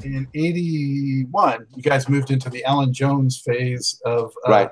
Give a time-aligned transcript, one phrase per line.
[0.00, 0.16] Mm-hmm.
[0.16, 4.70] In '81, you guys moved into the Allen Jones phase of uh, right.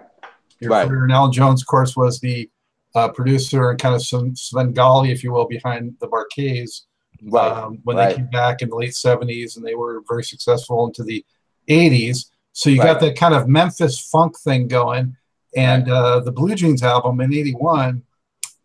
[0.61, 0.89] your right.
[0.89, 1.05] career.
[1.05, 2.51] And Allen Jones, of course, was the
[2.95, 6.87] uh, producer and kind of some Svengali, if you will, behind the Bar-Kays.
[7.25, 7.53] Right.
[7.53, 8.11] Um, when right.
[8.11, 11.25] they came back in the late 70s and they were very successful into the
[11.69, 12.27] 80s.
[12.53, 12.87] So you right.
[12.87, 15.17] got that kind of Memphis funk thing going.
[15.57, 18.03] And uh, the Blue Jeans album in 81,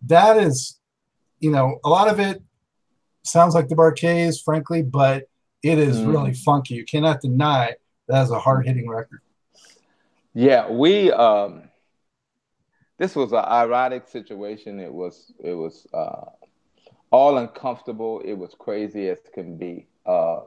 [0.08, 0.80] that is,
[1.40, 2.42] you know, a lot of it
[3.24, 5.24] sounds like the Bar-Kays, frankly, but
[5.64, 6.08] it is mm.
[6.08, 6.76] really funky.
[6.76, 7.76] You cannot deny
[8.08, 9.22] that is a hard hitting record.
[10.34, 11.64] Yeah, we um
[12.98, 14.80] this was an ironic situation.
[14.80, 16.26] It was it was uh
[17.12, 18.22] all uncomfortable.
[18.22, 19.88] It was crazy as can be.
[20.06, 20.42] Uh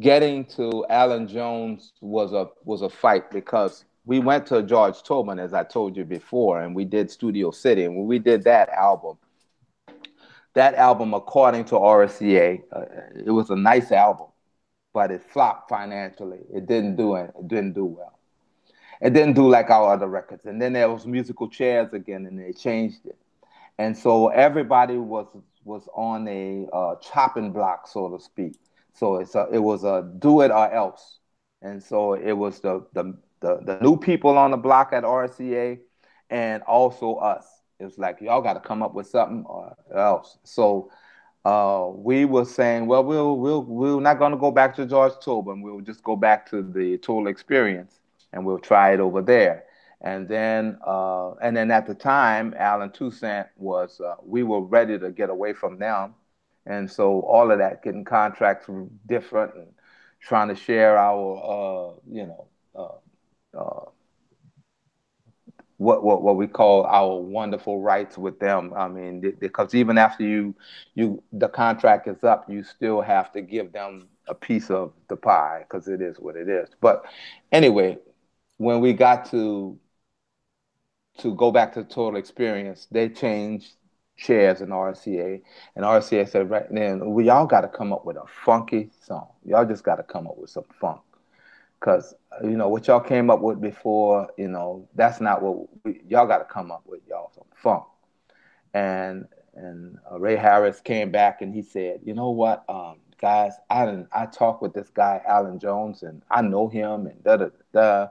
[0.00, 5.38] getting to Allen Jones was a was a fight because we went to George Tobin,
[5.38, 7.84] as I told you before, and we did Studio City.
[7.84, 9.16] And when we did that album,
[10.54, 12.84] that album, according to RCA, uh,
[13.24, 14.28] it was a nice album,
[14.92, 16.40] but it flopped financially.
[16.52, 17.32] It didn't do it.
[17.38, 18.18] It didn't do well.
[19.00, 20.46] It didn't do like our other records.
[20.46, 23.18] And then there was musical chairs again, and they changed it.
[23.78, 25.26] And so everybody was
[25.64, 28.54] was on a uh, chopping block, so to speak.
[28.92, 31.18] So it's a, it was a do it or else.
[31.62, 35.80] And so it was the, the the the new people on the block at RCA,
[36.30, 37.44] and also us
[37.78, 40.38] it was like y'all got to come up with something or else.
[40.44, 40.90] So
[41.44, 45.12] uh, we were saying, well, we'll we'll we're not going to go back to George
[45.22, 45.60] Tobin.
[45.62, 48.00] We'll just go back to the Total Experience,
[48.32, 49.64] and we'll try it over there.
[50.00, 54.98] And then uh, and then at the time, Allen Toussaint was uh, we were ready
[54.98, 56.14] to get away from them,
[56.66, 58.68] and so all of that getting contracts
[59.06, 59.68] different and
[60.20, 62.48] trying to share our uh, you know.
[65.84, 68.72] What, what what we call our wonderful rights with them.
[68.76, 70.54] I mean, because even after you
[70.94, 75.16] you the contract is up, you still have to give them a piece of the
[75.16, 76.70] pie because it is what it is.
[76.80, 77.04] But
[77.52, 77.98] anyway,
[78.58, 79.78] when we got to
[81.18, 83.74] to go back to the total experience, they changed
[84.16, 85.42] chairs in RCA,
[85.76, 89.28] and RCA said right then, we y'all got to come up with a funky song.
[89.44, 91.00] Y'all just got to come up with some funk
[91.84, 96.00] because you know what y'all came up with before you know that's not what we,
[96.08, 97.84] y'all got to come up with y'all some funk.
[98.72, 103.52] And and uh, ray harris came back and he said you know what um, guys
[103.70, 107.36] i didn't i talked with this guy allen jones and i know him and da
[107.36, 108.08] da da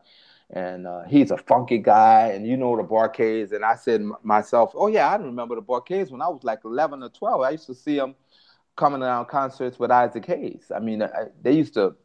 [0.52, 4.16] and uh, he's a funky guy and you know the Bar-Kays and i said m-
[4.24, 7.50] myself oh yeah i remember the Bar-Kays when i was like 11 or 12 i
[7.50, 8.16] used to see them
[8.78, 10.72] coming around concerts with isaac hayes.
[10.74, 11.96] I mean I, they used to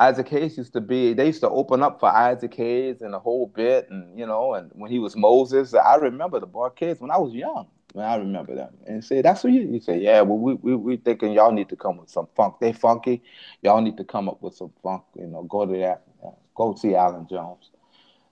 [0.00, 3.18] Isaac Hayes used to be, they used to open up for Isaac Hayes and a
[3.18, 3.88] whole bit.
[3.90, 7.34] And, you know, and when he was Moses, I remember the Bar-Kays when I was
[7.34, 7.66] young.
[7.94, 10.76] When I remember them and say, that's what you, you say, yeah, well, we, we,
[10.76, 12.56] we thinking y'all need to come with some funk.
[12.60, 13.22] They funky.
[13.62, 16.74] Y'all need to come up with some funk, you know, go to that, uh, go
[16.74, 17.70] see Allen Jones.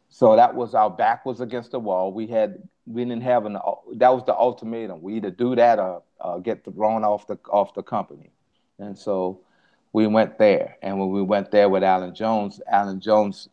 [0.08, 2.12] So that was our back was against the wall.
[2.12, 3.54] We had, we didn't have an,
[3.94, 5.00] that was the ultimatum.
[5.00, 8.30] We either do that or uh, get thrown off the, off the company.
[8.78, 9.40] And so,
[9.96, 10.76] we went there.
[10.82, 13.48] And when we went there with Allen Jones, Allen Jones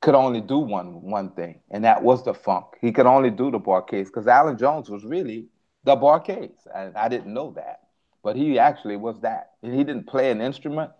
[0.00, 2.64] could only do one one thing, and that was the funk.
[2.80, 5.48] He could only do the Bar-Kays because Allen Jones was really
[5.84, 7.80] the Bar-Kays, and I didn't know that,
[8.22, 9.50] but he actually was that.
[9.60, 10.92] He didn't play an instrument.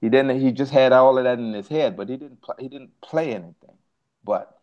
[0.00, 0.40] He didn't.
[0.40, 2.42] He just had all of that in his head, but he didn't.
[2.42, 3.78] Play, he didn't play anything.
[4.24, 4.58] But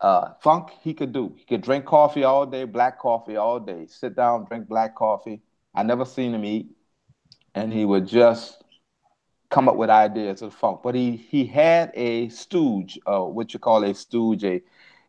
[0.00, 1.34] uh, funk he could do.
[1.36, 3.86] He could drink coffee all day, black coffee all day.
[3.86, 5.42] Sit down, drink black coffee.
[5.74, 6.68] I never seen him eat
[7.54, 8.62] and he would just
[9.50, 10.80] come up with ideas of funk.
[10.82, 14.62] But he he had a stooge, uh, what you call a stooge, a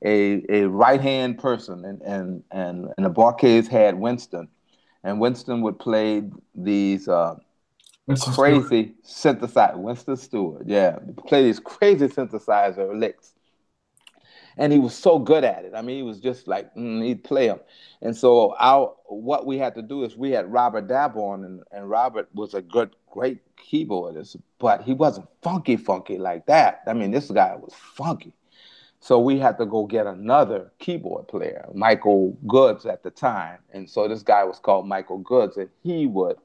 [0.03, 4.47] a, a right hand person, and and and and the Bar-Kays had Winston,
[5.03, 7.07] and Winston would play these.
[7.07, 7.35] Uh,
[8.33, 13.33] crazy synthesizer, Winston Stewart, yeah, play these crazy synthesizer licks,
[14.57, 15.73] and he was so good at it.
[15.75, 17.59] I mean, he was just like mm, he'd play them.
[18.01, 21.89] And so our what we had to do is we had Robert Dabon, and, and
[21.89, 26.81] Robert was a good, great keyboardist, but he wasn't funky, funky like that.
[26.87, 28.33] I mean, this guy was funky.
[28.99, 33.59] So we had to go get another keyboard player, Michael Goods at the time.
[33.71, 36.37] And so this guy was called Michael Goods, and he would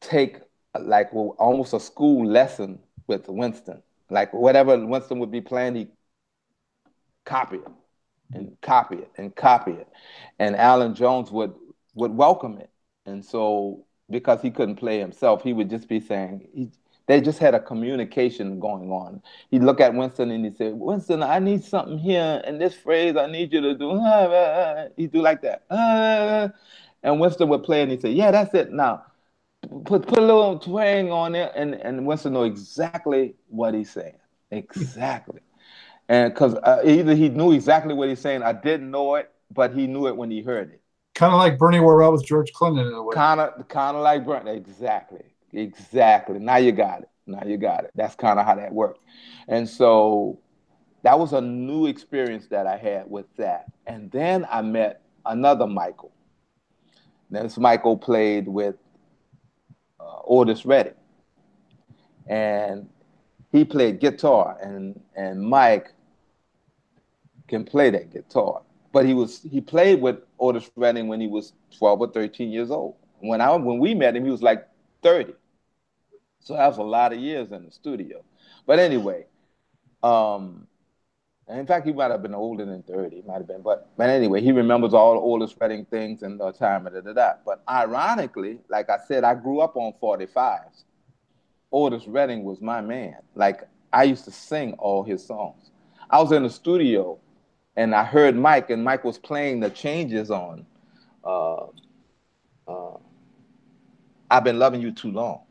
[0.00, 0.38] take
[0.78, 2.78] like almost a school lesson
[3.08, 3.82] with Winston.
[4.10, 5.88] Like whatever Winston would be playing, he
[7.28, 7.72] copy it
[8.34, 9.88] and copy it and copy it.
[10.38, 11.54] And Allen Jones would
[11.94, 12.70] would welcome it.
[13.06, 16.70] And so because he couldn't play himself, he would just be saying he,
[17.06, 19.22] they just had a communication going on.
[19.50, 22.42] He'd look at Winston and he'd say, Winston, I need something here.
[22.44, 23.98] And this phrase, I need you to do.
[24.96, 25.64] He'd do like that.
[27.00, 28.72] And Winston would play and he'd say, Yeah, that's it.
[28.72, 29.04] Now,
[29.84, 34.18] put put a little twang on it, and and Winston know exactly what he's saying,
[34.50, 35.40] exactly,
[36.08, 39.74] and because uh, either he knew exactly what he's saying, I didn't know it, but
[39.74, 40.80] he knew it when he heard it.
[41.14, 43.14] Kind of like Bernie Worrell with George Clinton in a way.
[43.14, 44.52] Kind of, kind of like Bernie.
[44.52, 46.38] Exactly, exactly.
[46.38, 47.08] Now you got it.
[47.26, 47.90] Now you got it.
[47.94, 49.00] That's kind of how that worked.
[49.48, 50.38] And so
[51.02, 53.66] that was a new experience that I had with that.
[53.86, 56.12] And then I met another Michael.
[57.30, 58.76] This Michael played with
[60.00, 60.94] uh, Otis Redding,
[62.26, 62.88] and
[63.52, 65.92] he played guitar, and and Mike
[67.48, 68.62] can play that guitar.
[68.92, 72.70] But he was he played with Otis Redding when he was 12 or 13 years
[72.70, 72.94] old.
[73.20, 74.66] When I when we met him, he was like
[75.02, 75.34] 30.
[76.40, 78.24] So that was a lot of years in the studio.
[78.66, 79.26] But anyway,
[80.02, 80.66] um,
[81.48, 83.62] in fact, he might have been older than 30, might have been.
[83.62, 87.32] But but anyway, he remembers all the Otis Redding things and the time and da.
[87.44, 90.84] But ironically, like I said, I grew up on 45s.
[91.72, 93.16] Otis Redding was my man.
[93.34, 95.70] Like I used to sing all his songs.
[96.10, 97.18] I was in the studio
[97.78, 100.66] and I heard Mike, and Mike was playing the changes on
[101.24, 101.66] uh,
[102.66, 102.96] uh,
[104.28, 105.42] I've Been Loving You Too Long.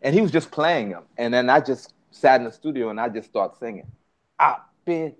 [0.00, 1.02] And he was just playing them.
[1.18, 3.90] And then I just sat in the studio and I just started singing.
[4.38, 5.16] I've been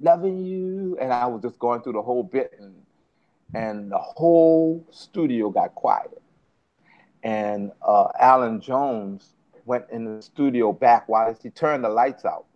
[0.00, 0.96] loving you.
[0.98, 2.74] And I was just going through the whole bit and
[3.54, 6.22] and the whole studio got quiet.
[7.22, 9.34] And uh, Allen Jones
[9.66, 12.46] went in the studio back while he turned the lights out.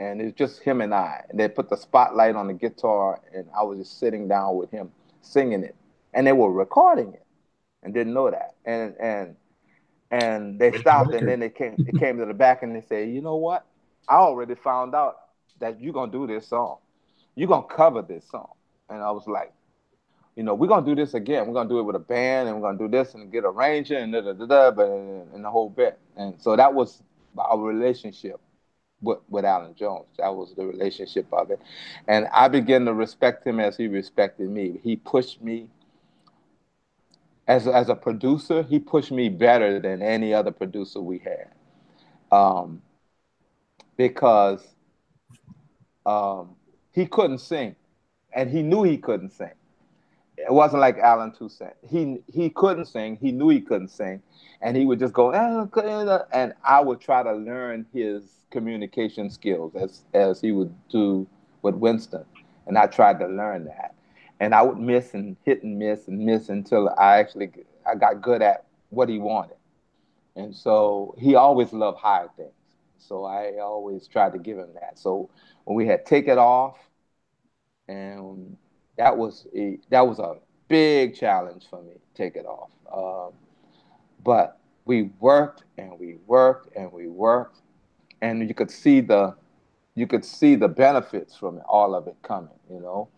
[0.00, 1.22] And it's just him and I.
[1.28, 4.70] And they put the spotlight on the guitar, and I was just sitting down with
[4.70, 5.76] him singing it.
[6.14, 7.26] And they were recording it
[7.82, 8.54] and didn't know that.
[8.64, 9.36] And and
[10.10, 13.10] and they stopped and then they came they came to the back and they said,
[13.10, 13.66] you know what?
[14.08, 15.16] I already found out
[15.60, 16.78] that you're gonna do this song.
[17.34, 18.48] You're gonna cover this song.
[18.88, 19.52] And I was like,
[20.34, 21.46] you know, we're gonna do this again.
[21.46, 23.98] We're gonna do it with a band and we're gonna do this and get arranger
[23.98, 24.82] and da da da da
[25.34, 25.98] and the whole bit.
[26.16, 27.02] And so that was
[27.38, 28.40] our relationship
[29.02, 30.06] with, with Allen Jones.
[30.18, 31.60] That was the relationship of it.
[32.08, 34.80] And I began to respect him as he respected me.
[34.82, 35.68] He pushed me
[37.50, 41.48] as as a producer, he pushed me better than any other producer we had,
[42.30, 42.80] um,
[43.96, 44.64] because
[46.06, 46.54] um,
[46.92, 47.74] he couldn't sing,
[48.32, 49.50] and he knew he couldn't sing.
[50.46, 51.74] It wasn't like Allen Toussaint.
[51.88, 53.16] He he couldn't sing.
[53.16, 54.22] He knew he couldn't sing,
[54.62, 59.74] and he would just go eh, and I would try to learn his communication skills
[59.76, 61.26] as as he would do
[61.62, 62.24] with Winston,
[62.66, 63.94] and I tried to learn that
[64.40, 67.50] and I would miss and hit and miss and miss until I actually
[67.86, 69.56] I got good at what he wanted.
[70.36, 72.52] And so he always loved high things.
[72.98, 74.98] So I always tried to give him that.
[74.98, 75.30] So
[75.64, 76.76] when we had Take It Off,
[77.88, 78.56] and
[79.00, 80.34] that was a that was a
[80.68, 82.70] big challenge for me, Take It Off.
[82.92, 83.32] Um,
[84.22, 87.60] but we worked and we worked and we worked,
[88.20, 89.34] and you could see the
[89.94, 93.08] you could see the benefits from all of it coming, you know.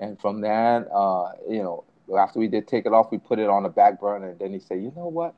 [0.00, 1.84] And from that, uh, you know,
[2.18, 4.30] after we did take it off, we put it on the back burner.
[4.30, 5.34] And then he said, you know what?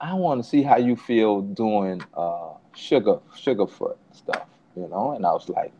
[0.00, 5.12] I want to see how you feel doing uh, sugar, Sugarfoot stuff, you know?
[5.12, 5.72] And I was like,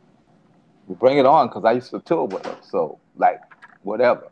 [0.88, 2.56] bring it on, because I used to tour with him.
[2.62, 3.40] So, like,
[3.82, 4.30] whatever.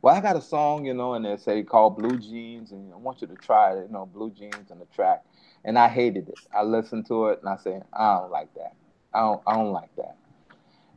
[0.00, 2.96] Well, I got a song, you know, and they say called Blue Jeans, and I
[2.96, 5.22] want you to try it, you know, Blue Jeans and the track.
[5.64, 6.40] And I hated it.
[6.52, 8.74] I listened to it and I said, I don't like that.
[9.14, 10.16] I don't, I don't like that.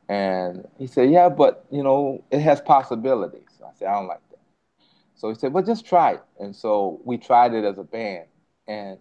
[0.09, 3.61] And he said, Yeah, but you know, it has possibilities.
[3.63, 4.83] I said, I don't like that.
[5.15, 6.23] So he said, Well, just try it.
[6.39, 8.25] And so we tried it as a band,
[8.67, 8.97] and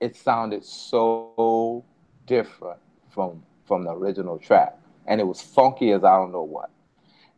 [0.00, 1.84] it sounded so
[2.26, 4.79] different from from the original track.
[5.06, 6.70] And it was funky as I don't know what.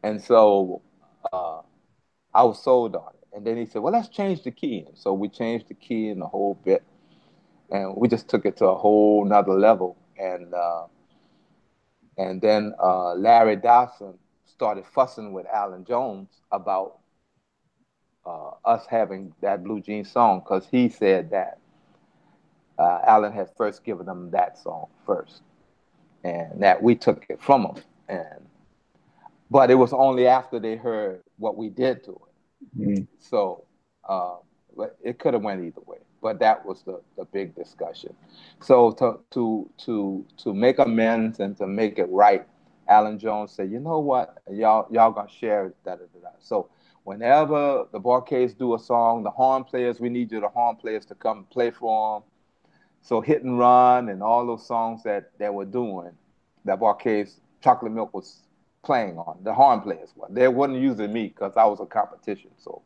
[0.02, 0.82] And so
[1.32, 1.60] uh,
[2.34, 3.36] I was sold on it.
[3.36, 4.84] And then he said, Well, let's change the key.
[4.86, 6.82] And so we changed the key in the whole bit.
[7.70, 9.96] And we just took it to a whole nother level.
[10.18, 10.86] And uh,
[12.18, 16.98] and then uh, Larry Dodson started fussing with Allen Jones about
[18.26, 21.58] uh, us having that Blue Jean song because he said that
[22.78, 25.42] uh, Allen had first given them that song first,
[26.24, 27.76] and that we took it from them.
[28.08, 28.46] And
[29.50, 32.78] but it was only after they heard what we did to it.
[32.78, 33.04] Mm-hmm.
[33.18, 33.64] So
[34.08, 34.36] uh,
[35.02, 38.14] it could have went either way but that was the, the big discussion.
[38.62, 42.46] So to to to to make amends and to make it right,
[42.88, 46.28] Allen Jones said, you know what, y'all y'all gonna share it, da, da, da, da.
[46.38, 46.70] So
[47.02, 51.04] whenever the Bar-Kays do a song, the horn players, we need you the horn players
[51.06, 52.28] to come play for them.
[53.02, 56.12] So hit and run and all those songs that that we're doing,
[56.64, 58.40] that Bar-Kays Chocolate Milk was
[58.84, 60.28] playing on, the horn players were.
[60.30, 62.50] They wasn't using me because I was a competition.
[62.58, 62.82] So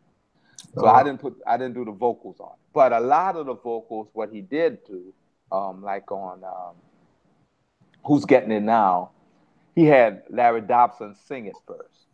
[0.75, 2.59] So I didn't put I didn't do the vocals on it.
[2.73, 5.15] But a lot of the vocals, what he did do,
[5.51, 6.75] um, like on um,
[8.05, 9.11] Who's Getting It Now,
[9.75, 12.07] he had Larry Dodson sing it first.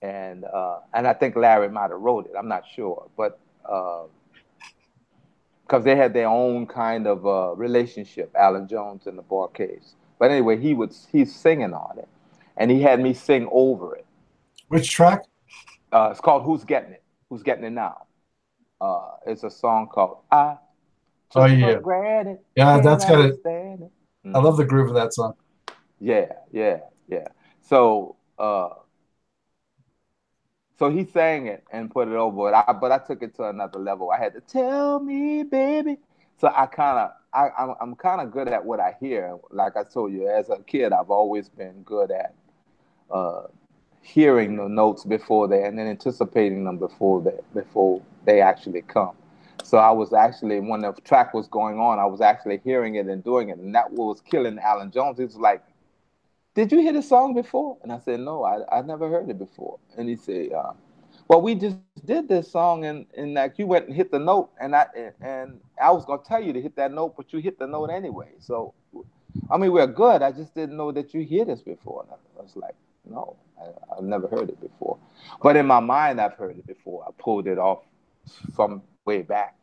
[0.00, 2.32] And uh, and I think Larry might have wrote it.
[2.38, 3.38] I'm not sure, but
[5.74, 9.96] because they had their own kind of uh, relationship, Allen Jones and the Bar-Kays.
[10.20, 12.08] But anyway, he was he's singing on it,
[12.56, 14.06] and he had me sing over it.
[14.68, 15.24] Which track?
[15.92, 18.06] Uh, it's called "Who's Getting It." Who's Getting It Now?
[18.80, 20.58] Uh, it's a song called "I."
[21.34, 23.42] Oh yeah, granted, yeah, that's got it.
[23.42, 24.36] Mm-hmm.
[24.36, 25.34] I love the groove of that song.
[25.98, 26.78] Yeah, yeah,
[27.08, 27.26] yeah.
[27.62, 28.68] So, uh,
[30.78, 32.54] so he sang it and put it over it.
[32.54, 34.10] I, but I took it to another level.
[34.10, 35.98] I had to tell me, baby.
[36.40, 39.38] So I kind of, I, I'm, I'm kind of good at what I hear.
[39.50, 42.34] Like I told you, as a kid, I've always been good at
[43.10, 43.42] uh,
[44.02, 49.14] hearing the notes before they, and then anticipating them before they, before they actually come.
[49.62, 53.06] So I was actually when the track was going on, I was actually hearing it
[53.06, 55.18] and doing it, and that was killing Allen Jones.
[55.18, 55.62] He was like,
[56.54, 57.78] did you hear the song before?
[57.82, 59.78] And I said, no, I, I never heard it before.
[59.98, 60.72] And he said, uh,
[61.26, 64.50] well, we just did this song and, and like you went and hit the note
[64.60, 64.86] and I,
[65.20, 67.66] and I was going to tell you to hit that note, but you hit the
[67.66, 68.28] note anyway.
[68.38, 68.74] So,
[69.50, 70.22] I mean, we're good.
[70.22, 72.02] I just didn't know that you hear this before.
[72.02, 74.98] And I was like, no, I, have never heard it before.
[75.42, 77.04] But in my mind, I've heard it before.
[77.06, 77.80] I pulled it off
[78.54, 79.56] from way back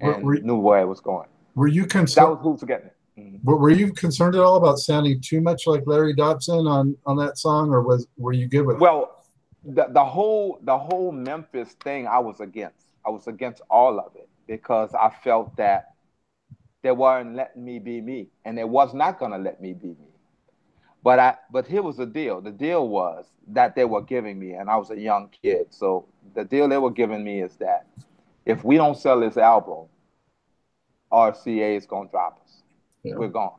[0.00, 1.28] and were, were, knew where it was going.
[1.54, 2.26] Were you concerned?
[2.26, 3.20] That was who's forgetting it.
[3.20, 3.50] Mm-hmm.
[3.50, 7.38] Were you concerned at all about sounding too much like Larry Dodson on on that
[7.38, 8.76] song, or was were you good with?
[8.76, 8.80] It?
[8.80, 9.24] Well,
[9.64, 12.86] the the whole the whole Memphis thing, I was against.
[13.06, 15.94] I was against all of it because I felt that
[16.82, 19.88] they weren't letting me be me, and they was not going to let me be
[19.88, 20.14] me.
[21.02, 22.40] But I but here was the deal.
[22.40, 25.66] The deal was that they were giving me, and I was a young kid.
[25.70, 27.86] So the deal they were giving me is that
[28.46, 29.86] if we don't sell this album,
[31.12, 32.43] RCA is gonna drop us
[33.04, 33.14] yeah.
[33.16, 33.58] we're gone.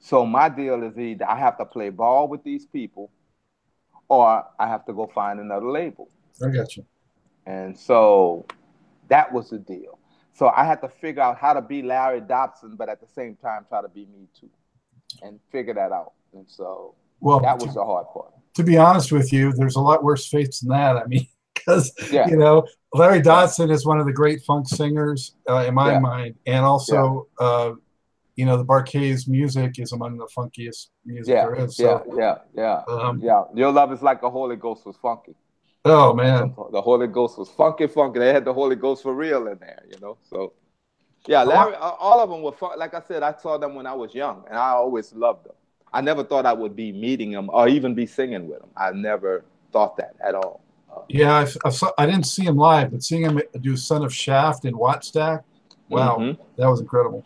[0.00, 3.10] So my deal is either I have to play ball with these people,
[4.08, 6.08] or I have to go find another label.
[6.44, 6.84] I got you.
[7.46, 8.46] And so
[9.08, 9.98] that was the deal.
[10.32, 13.36] So I had to figure out how to be Larry Dodson, but at the same
[13.36, 14.50] time try to be me too,
[15.22, 16.12] and figure that out.
[16.32, 18.32] And so well, that was to, the hard part.
[18.54, 20.96] To be honest with you, there's a lot worse fates than that.
[20.96, 22.28] I mean, because yeah.
[22.28, 25.98] you know Larry Dodson is one of the great funk singers uh, in my yeah.
[26.00, 27.46] mind, and also yeah.
[27.46, 27.74] uh,
[28.36, 31.76] you know, the Bar-Kays music is among the funkiest music yeah, there is.
[31.76, 33.44] So, yeah, yeah, yeah, um, yeah.
[33.54, 35.34] Your love is like the Holy Ghost was funky.
[35.84, 38.18] Oh man, the Holy Ghost was funky, funky.
[38.18, 40.16] They had the Holy Ghost for real in there, you know.
[40.30, 40.54] So,
[41.26, 42.78] yeah, Larry, all of them were fun.
[42.78, 45.54] Like I said, I saw them when I was young, and I always loved them.
[45.92, 48.70] I never thought I would be meeting them or even be singing with them.
[48.76, 50.64] I never thought that at all.
[50.90, 54.02] Uh, yeah, I, I, saw, I, didn't see him live, but seeing him do "Son
[54.04, 55.44] of Shaft" in Wattstax,
[55.88, 56.42] wow, mm-hmm.
[56.56, 57.24] that was incredible.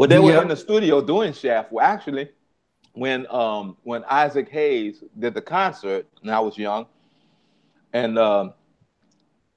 [0.00, 1.70] Well, they were in the studio doing Shaft.
[1.72, 2.30] Well, actually,
[2.94, 6.86] when um when Isaac Hayes did the concert, and I was young,
[7.92, 8.54] and um,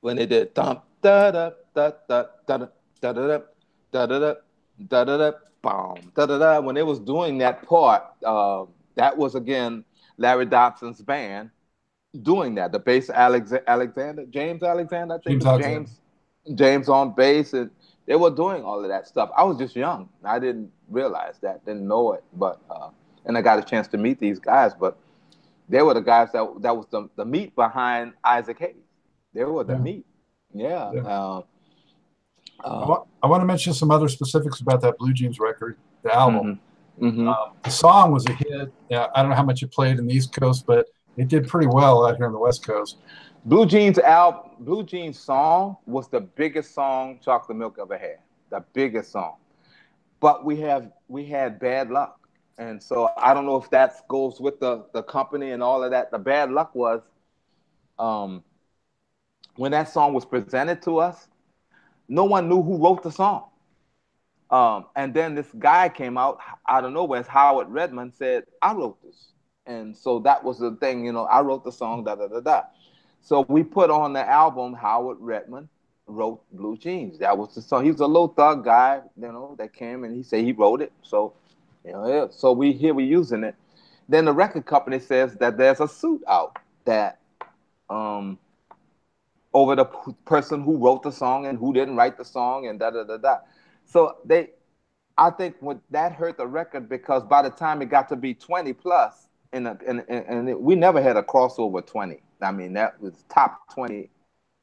[0.01, 2.57] when they did da da da da da da da
[3.01, 3.37] da da
[3.93, 5.31] da da da da da
[6.13, 9.85] da da da when they was doing that part, uh, that was again
[10.17, 11.51] Larry Dodson's band
[12.21, 12.73] doing that.
[12.73, 16.01] The bass Alex- Alexander James Alexander, I think James James,
[16.53, 17.71] James on bass and
[18.05, 19.29] they were doing all of that stuff.
[19.35, 20.09] I was just young.
[20.23, 22.23] I didn't realize that, didn't know it.
[22.33, 22.89] But uh,
[23.25, 24.97] and I got a chance to meet these guys, but
[25.69, 28.75] they were the guys that that was the, the meat behind Isaac Hayes.
[29.33, 29.79] They were the yeah.
[29.79, 30.05] meat.
[30.53, 30.91] Yeah.
[30.93, 31.01] yeah.
[31.01, 31.41] Uh,
[32.63, 35.77] uh, I, want, I, want, to mention some other specifics about that Blue Jeans record,
[36.03, 36.59] the album.
[37.01, 37.21] Mm-hmm.
[37.21, 37.27] Mm-hmm.
[37.27, 38.71] Um, the song was a hit.
[38.89, 41.47] Yeah, I don't know how much it played in the East Coast, but it did
[41.47, 42.97] pretty well out here on the West Coast.
[43.45, 48.19] Blue Jeans album, Blue Jeans song was the biggest song Chocolate Milk ever had.
[48.49, 49.35] The biggest song.
[50.21, 52.19] But we have we had bad luck.
[52.57, 55.91] And so I don't know if that goes with the, the company and all of
[55.91, 56.11] that.
[56.11, 57.01] The bad luck was
[57.99, 58.43] um,
[59.55, 61.27] when that song was presented to us,
[62.07, 63.49] no one knew who wrote the song.
[64.49, 69.01] Um, and then this guy came out out of nowhere, Howard Redman said, I wrote
[69.03, 69.31] this.
[69.65, 72.39] And so that was the thing, you know, I wrote the song, da da da
[72.39, 72.61] da.
[73.23, 75.69] So we put on the album Howard Redman
[76.07, 77.19] wrote Blue Jeans.
[77.19, 77.85] That was the song.
[77.85, 80.81] He was a little thug guy, you know, that came and he said he wrote
[80.81, 80.91] it.
[81.01, 81.33] So,
[81.85, 82.27] you know, yeah.
[82.29, 83.55] so we here we're using it.
[84.09, 87.19] Then the record company says that there's a suit out that
[87.89, 88.37] um
[89.53, 92.77] over the p- person who wrote the song and who didn't write the song and
[92.77, 93.37] da da da da.
[93.85, 94.49] So they
[95.17, 98.33] I think what that hurt the record because by the time it got to be
[98.33, 103.23] 20 plus, and and, and we never had a crossover 20 I mean, that was
[103.29, 104.09] top 20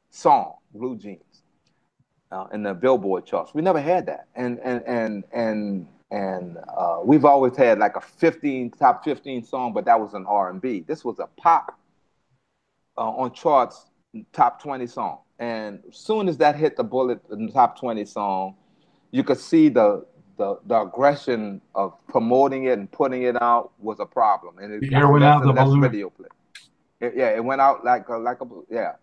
[0.09, 1.43] song, Blue Jeans,
[2.31, 3.53] uh, in the Billboard charts.
[3.53, 4.27] We never had that.
[4.35, 9.73] And, and, and, and, and uh, we've always had like a 15 top 15 song,
[9.73, 10.85] but that was an R&B.
[10.87, 11.77] This was a pop
[12.97, 13.85] uh, on charts,
[14.33, 15.19] top 20 song.
[15.39, 18.55] And as soon as that hit the bullet, in the top 20 song,
[19.11, 20.05] you could see the
[20.37, 24.57] the, the aggression of promoting it and putting it out was a problem.
[24.57, 25.81] And it, the air went out the balloon.
[25.81, 26.29] Video play.
[27.01, 28.93] It, yeah, it went out like a, like a yeah,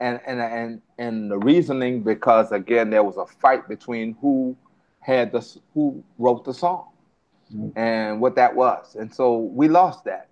[0.00, 4.56] and and and and the reasoning because again there was a fight between who
[5.00, 6.88] had the who wrote the song
[7.52, 7.76] mm-hmm.
[7.78, 10.28] and what that was, and so we lost that.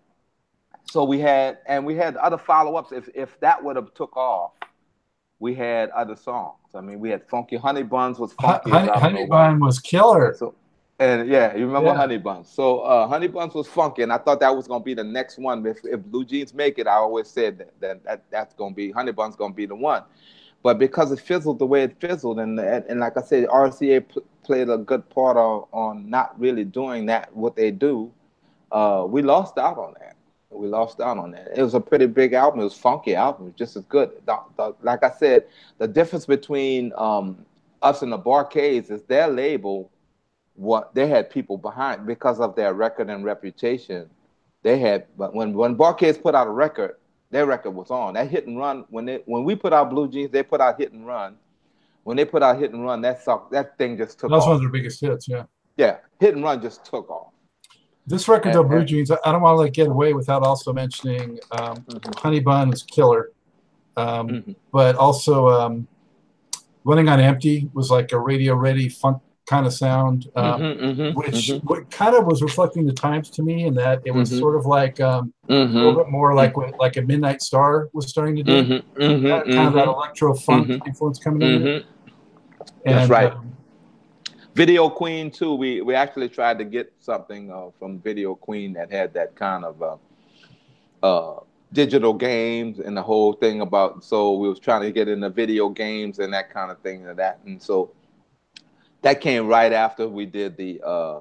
[0.84, 2.92] So we had and we had other follow ups.
[2.92, 4.52] If if that would have took off,
[5.38, 6.58] we had other songs.
[6.74, 8.70] I mean, we had Funky Honey Buns was funky.
[8.70, 10.34] Honey, honey Bun was killer.
[10.38, 10.54] So,
[10.98, 11.96] and yeah, you remember yeah.
[11.96, 12.48] Honey Buns.
[12.48, 15.38] So uh, Honey Buns was funky, and I thought that was gonna be the next
[15.38, 15.64] one.
[15.66, 18.90] If, if Blue Jeans make it, I always said that, that, that that's gonna be
[18.90, 20.02] Honey Buns gonna be the one.
[20.62, 24.08] But because it fizzled the way it fizzled, and and, and like I said, RCA
[24.08, 28.10] pl- played a good part on, on not really doing that what they do,
[28.72, 30.16] uh, we lost out on that
[30.50, 31.48] we lost out on that.
[31.56, 32.60] It was a pretty big album.
[32.60, 34.10] It was funky album, just as good.
[34.26, 35.44] The, the, like I said,
[35.78, 37.44] the difference between um,
[37.82, 39.90] us and the Bar-Kays is their label.
[40.56, 44.08] What they had people behind because of their record and reputation.
[44.62, 46.96] They had, but when when Bar-Kays put out a record,
[47.30, 48.14] their record was on.
[48.14, 50.78] That hit and run when they when we put out Blue Jeans, they put out
[50.78, 51.36] Hit and Run.
[52.04, 54.30] When they put out Hit and Run, that song, that thing just took.
[54.30, 54.36] Off.
[54.36, 54.48] That's off.
[54.48, 55.28] one of their biggest hits.
[55.28, 55.44] Yeah.
[55.76, 57.32] Yeah, Hit and Run just took off.
[58.06, 61.40] This record, of Blue Jeans, I don't want to like get away without also mentioning
[61.50, 62.12] um, mm-hmm.
[62.16, 63.32] Honey Bun is killer,
[63.96, 64.52] um, mm-hmm.
[64.72, 65.88] but also um,
[66.84, 71.18] Running on Empty was like a radio ready funk kind of sound, um, mm-hmm, mm-hmm
[71.18, 71.88] which mm-hmm.
[71.90, 74.40] kind of was reflecting the times to me in that it was mm-hmm.
[74.40, 78.08] sort of like um, a little bit more like what like a Midnight Star was
[78.08, 81.66] starting to do, kind of that electro funk influence coming in.
[81.66, 81.84] And,
[82.84, 83.32] That's right.
[83.32, 83.56] Um,
[84.54, 85.54] Video Queen too.
[85.54, 89.64] We we actually tried to get something uh, from Video Queen that had that kind
[89.64, 89.96] of uh,
[91.02, 91.40] uh,
[91.72, 94.02] digital games and the whole thing about.
[94.02, 97.18] So we was trying to get into video games and that kind of thing and
[97.18, 97.40] that.
[97.44, 97.92] And so
[99.02, 101.20] that came right after we did the uh,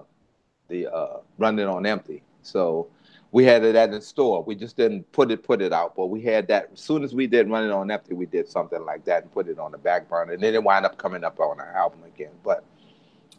[0.68, 2.24] the uh, Running on Empty.
[2.42, 2.88] So
[3.32, 4.44] we had it at the store.
[4.44, 6.70] We just didn't put it put it out, but we had that.
[6.74, 9.48] As soon as we did Running on Empty, we did something like that and put
[9.48, 12.04] it on the back burner, and then it wound up coming up on our album
[12.04, 12.32] again.
[12.44, 12.64] But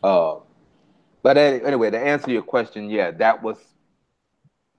[0.03, 0.37] uh,
[1.23, 3.59] but anyway, to answer your question, yeah, that was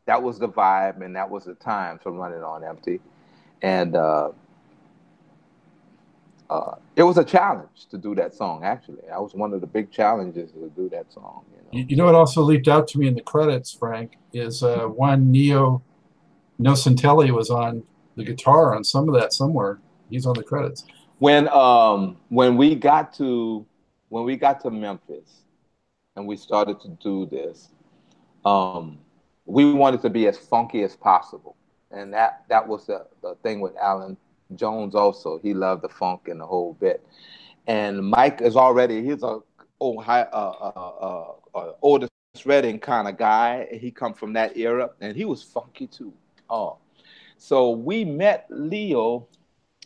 [0.05, 3.01] that was the vibe, and that was the time for running on empty,
[3.61, 4.29] and uh,
[6.49, 8.63] uh, it was a challenge to do that song.
[8.63, 11.43] Actually, that was one of the big challenges to do that song.
[11.51, 14.63] You know, you know what also leaped out to me in the credits, Frank, is
[14.63, 15.81] uh, one Leo
[16.59, 17.83] Nocentelli was on
[18.15, 19.79] the guitar on some of that somewhere.
[20.09, 20.85] He's on the credits.
[21.19, 23.65] When um when we got to
[24.09, 25.41] when we got to Memphis
[26.15, 27.69] and we started to do this,
[28.45, 28.99] um,
[29.45, 31.55] we wanted to be as funky as possible.
[31.91, 34.17] And that, that was the, the thing with Allen
[34.55, 35.39] Jones also.
[35.39, 37.05] He loved the funk and the whole bit.
[37.67, 39.39] And Mike is already, he's a
[39.81, 42.09] high, uh, uh, uh, uh Otis
[42.45, 43.67] Redding kind of guy.
[43.71, 46.13] He come from that era and he was funky too.
[46.49, 46.77] Oh.
[47.37, 49.27] So we met Leo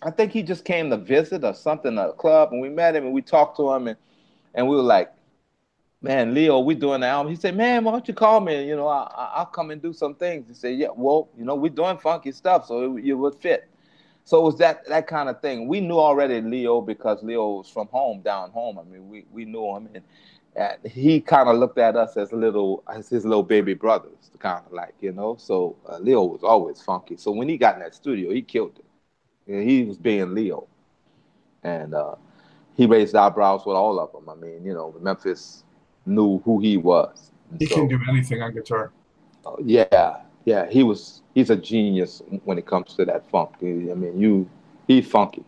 [0.04, 2.96] I think he just came to visit or something, at a club, and we met
[2.96, 3.98] him and we talked to him, and
[4.54, 5.12] and we were like,
[6.02, 7.32] man, Leo, we doing the album.
[7.32, 8.68] He said, man, why don't you call me?
[8.68, 10.48] You know, I, will come and do some things.
[10.48, 13.70] He said, yeah, well, you know, we're doing funky stuff, so it, it would fit.
[14.24, 15.68] So it was that that kind of thing.
[15.68, 18.80] We knew already Leo because Leo was from home, down home.
[18.80, 20.04] I mean, we, we knew him, and,
[20.56, 24.64] and he kind of looked at us as little as his little baby brothers, kind
[24.66, 25.36] of like you know.
[25.40, 27.18] So uh, Leo was always funky.
[27.18, 28.86] So when he got in that studio, he killed it.
[29.52, 30.68] And he was being Leo,
[31.64, 32.16] and uh,
[32.76, 34.30] he raised eyebrows with all of them.
[34.30, 35.64] I mean, you know, Memphis
[36.06, 37.32] knew who he was.
[37.60, 38.92] he so, can do anything on guitar.
[39.46, 41.22] Uh, yeah, yeah, he was.
[41.34, 43.52] He's a genius when it comes to that funk.
[43.62, 44.50] I mean, you,
[44.88, 45.44] he's funky,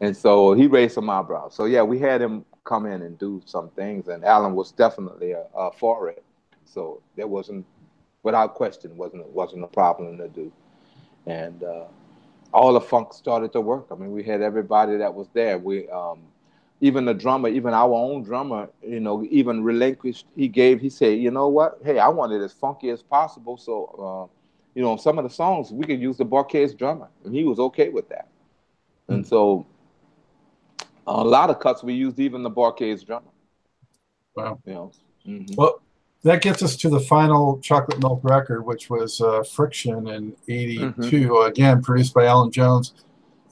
[0.00, 1.54] and so he raised some eyebrows.
[1.54, 5.32] So yeah, we had him come in and do some things, and Allen was definitely
[5.32, 6.22] a, uh, for it.
[6.66, 7.64] So there wasn't,
[8.22, 10.52] without question, wasn't wasn't a problem to do,
[11.26, 11.84] and uh,
[12.52, 13.86] all the funk started to work.
[13.90, 15.58] I mean, we had everybody that was there.
[15.58, 16.20] We um,
[16.80, 20.26] even the drummer, even our own drummer, you know, even relinquished.
[20.36, 20.80] He gave.
[20.80, 21.78] He said, you know what?
[21.84, 23.56] Hey, I want it as funky as possible.
[23.56, 24.34] So, uh,
[24.74, 27.58] you know, some of the songs we could use the Bar-Kays drummer, and he was
[27.58, 28.28] okay with that.
[28.28, 29.14] Mm-hmm.
[29.14, 29.66] And so,
[31.06, 33.30] a lot of cuts we used even the Bar-Kays drummer.
[34.36, 34.60] Wow.
[34.64, 34.92] You know.
[35.26, 35.54] Mm-hmm.
[35.56, 35.82] Well,
[36.22, 40.92] that gets us to the final chocolate milk record, which was uh, Friction in '82.
[40.92, 41.50] Mm-hmm.
[41.50, 42.94] Again, produced by Allen Jones.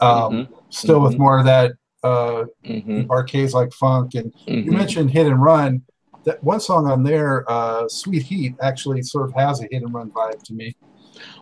[0.01, 0.55] Um, mm-hmm.
[0.69, 1.23] Still with mm-hmm.
[1.23, 1.73] more of that
[2.07, 3.03] uh, mm-hmm.
[3.03, 4.15] Bar-Kays like funk.
[4.15, 4.77] And you mm-hmm.
[4.77, 5.83] mentioned Hit and Run.
[6.25, 9.95] That one song on there, uh, "Sweet Heat," actually sort of has a hit and
[9.95, 10.75] run vibe to me.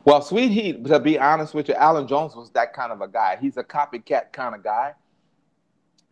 [0.05, 3.09] Well, Sweet Heat, to be honest with you, Allen Jones was that kind of a
[3.09, 3.39] guy.
[3.41, 4.93] He's a copycat kind of guy.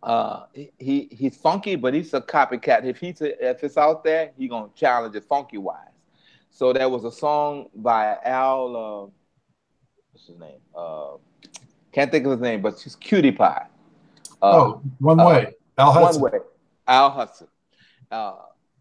[0.03, 2.85] Uh, he he's funky, but he's a copycat.
[2.85, 5.79] If he's a, if it's out there, he gonna challenge it funky wise.
[6.51, 8.77] So there was a song by Al.
[8.77, 9.11] Uh,
[10.13, 10.61] what's his name?
[10.75, 11.17] Uh,
[11.93, 13.67] can't think of his name, but she's Cutie Pie.
[14.43, 15.55] Uh, oh, one uh, way.
[15.79, 16.23] Al Hudson.
[16.23, 16.39] One way.
[16.87, 17.49] Al Hudson.
[18.11, 18.35] Uh,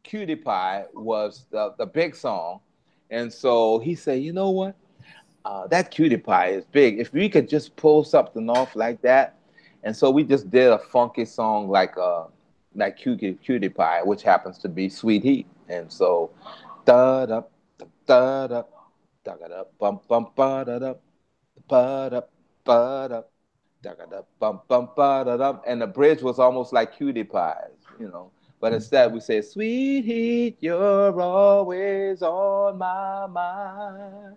[0.04, 2.60] Cutie Pie was the, the big song,
[3.10, 4.76] and so he said, you know what?
[5.46, 7.00] Uh, that Cutie Pie is big.
[7.00, 9.38] If we could just pull something off like that
[9.84, 12.26] and so we just did a funky song like uh
[12.74, 15.46] like Cutie, Cutie Pie, which happens to be Sweet Heat.
[15.68, 16.32] And so
[16.86, 17.42] da da
[18.08, 20.94] da da da da da bum bum ba da da
[21.68, 22.22] ba da
[22.64, 23.24] ba da da da
[24.40, 27.68] bum bum ba da da and the bridge was almost like Cutie Pie,
[28.00, 28.32] you know.
[28.60, 34.36] But instead we say, Sweet Heat, you're always on my mind.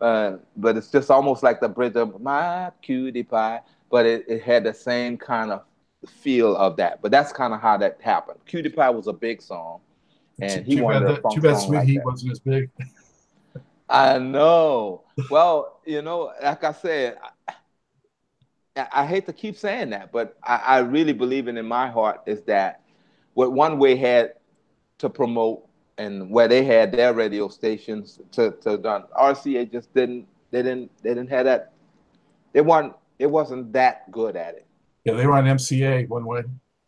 [0.00, 3.60] Uh, but it's just almost like the bridge of my cutie pie
[3.94, 5.62] but it, it had the same kind of
[6.04, 7.00] feel of that.
[7.00, 8.40] But that's kind of how that happened.
[8.44, 9.78] Cutie Pie was a big song,
[10.40, 12.04] and he too wanted bad a Too bad Sweet like Heat that.
[12.04, 12.70] wasn't as big.
[13.88, 15.02] I know.
[15.30, 17.18] Well, you know, like I said,
[18.76, 21.88] I, I hate to keep saying that, but I, I really believe in in my
[21.88, 22.82] heart is that
[23.34, 24.34] what One Way had
[24.98, 25.66] to promote
[25.98, 30.90] and where they had their radio stations to, to done, RCA just didn't they didn't
[31.02, 31.72] they didn't have that
[32.52, 34.66] they weren't it wasn't that good at it.
[35.04, 36.42] Yeah, they were on MCA one way.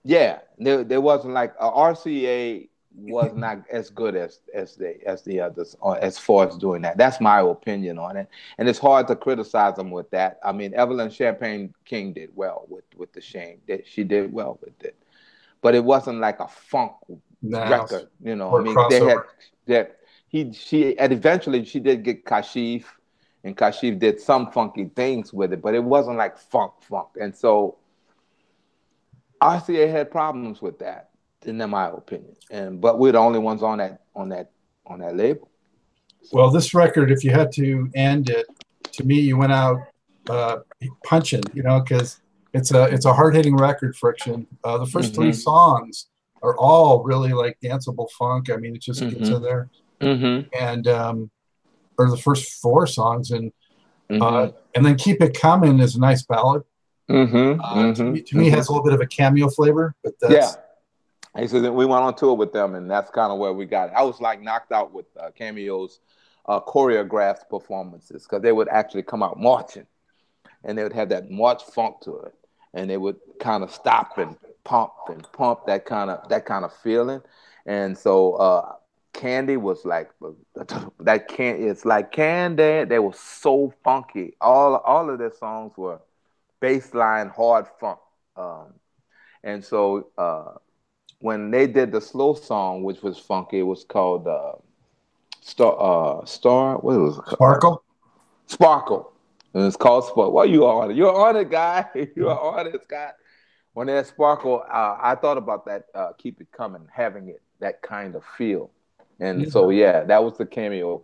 [0.04, 5.22] Yeah, there, there wasn't like a RCA was not as good as as the as
[5.22, 6.96] the others as far as doing that.
[6.96, 8.28] That's my opinion on it,
[8.58, 10.38] and it's hard to criticize them with that.
[10.44, 13.58] I mean, Evelyn Champagne King did well with with the Shame.
[13.68, 14.96] That she did well with it,
[15.60, 16.92] but it wasn't like a funk
[17.42, 18.08] record.
[18.22, 18.90] You know, I mean, crossover.
[18.90, 19.18] they had
[19.66, 19.96] that
[20.28, 22.84] he she and eventually she did get Kashif
[23.44, 27.08] and Kashif did some funky things with it, but it wasn't like funk funk.
[27.20, 27.76] And so
[29.40, 31.10] RCA had problems with that,
[31.46, 32.36] in my opinion.
[32.50, 34.50] And but we're the only ones on that on that
[34.86, 35.48] on that label.
[36.32, 38.46] Well, this record, if you had to end it,
[38.92, 39.78] to me, you went out
[40.28, 40.58] uh,
[41.04, 42.20] punching, you know, because
[42.52, 43.96] it's a it's a hard hitting record.
[43.96, 44.46] Friction.
[44.64, 45.14] Uh, the 1st mm-hmm.
[45.14, 46.06] three songs
[46.42, 48.50] are all really like danceable funk.
[48.50, 49.18] I mean, it just mm-hmm.
[49.18, 49.68] gets in there.
[50.00, 50.48] Mm-hmm.
[50.58, 51.30] And um,
[51.98, 53.52] or the first four songs, and
[54.10, 54.22] mm-hmm.
[54.22, 56.62] uh, and then "Keep It Coming" is a nice ballad.
[57.10, 57.60] Mm-hmm.
[57.62, 60.34] Uh, to, me, to me, has a little bit of a cameo flavor, but that's,
[60.34, 60.62] yeah.
[61.38, 63.88] He said we went on tour with them, and that's kind of where we got
[63.88, 63.94] it.
[63.96, 66.00] I was like knocked out with uh, cameos,
[66.46, 69.86] uh, choreographed performances because they would actually come out marching,
[70.64, 72.34] and they would have that march funk to it,
[72.74, 76.64] and they would kind of stop and pump and pump that kind of that kind
[76.64, 77.20] of feeling,
[77.66, 78.72] and so uh,
[79.12, 80.10] Candy was like
[81.00, 81.28] that.
[81.28, 82.84] Can it's like Candy.
[82.84, 84.34] They were so funky.
[84.40, 86.00] All all of their songs were
[86.62, 87.98] bassline hard funk.
[88.36, 88.74] Um,
[89.42, 90.54] and so uh,
[91.20, 94.52] when they did the slow song, which was funky, it was called uh,
[95.40, 95.76] Star.
[96.20, 96.76] Uh, Star.
[96.78, 97.24] What was it?
[97.30, 97.82] Sparkle.
[98.46, 99.12] Sparkle.
[99.54, 100.32] And it's called Sparkle.
[100.32, 100.96] Well, you are on it.
[100.96, 101.86] You're on it, guy.
[102.16, 103.14] You're on it, Scott.
[103.72, 105.84] When that Sparkle, uh, I thought about that.
[105.94, 108.70] Uh, Keep it coming, having it that kind of feel.
[109.20, 109.48] And yeah.
[109.50, 111.02] so yeah, that was the cameo.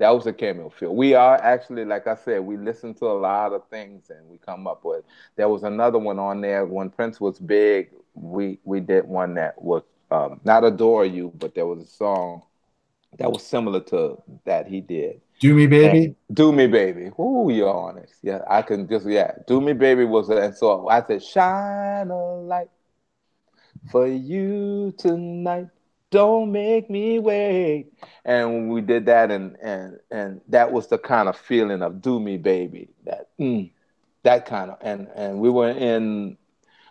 [0.00, 0.96] That was a cameo feel.
[0.96, 4.38] We are actually, like I said, we listen to a lot of things and we
[4.38, 5.04] come up with.
[5.36, 7.90] There was another one on there when Prince was big.
[8.14, 12.42] We we did one that was um, not adore you, but there was a song
[13.18, 15.20] that was similar to that he did.
[15.38, 16.04] Do me, baby.
[16.06, 17.10] And do me, baby.
[17.20, 18.14] Ooh, you're honest.
[18.22, 19.32] Yeah, I can just yeah.
[19.46, 22.70] Do me, baby was and so I said, shine a light
[23.90, 25.68] for you tonight
[26.10, 27.92] don't make me wait.
[28.24, 32.20] And we did that and and and that was the kind of feeling of do
[32.20, 32.88] me baby.
[33.04, 33.70] That mm,
[34.22, 36.36] that kind of and and we were in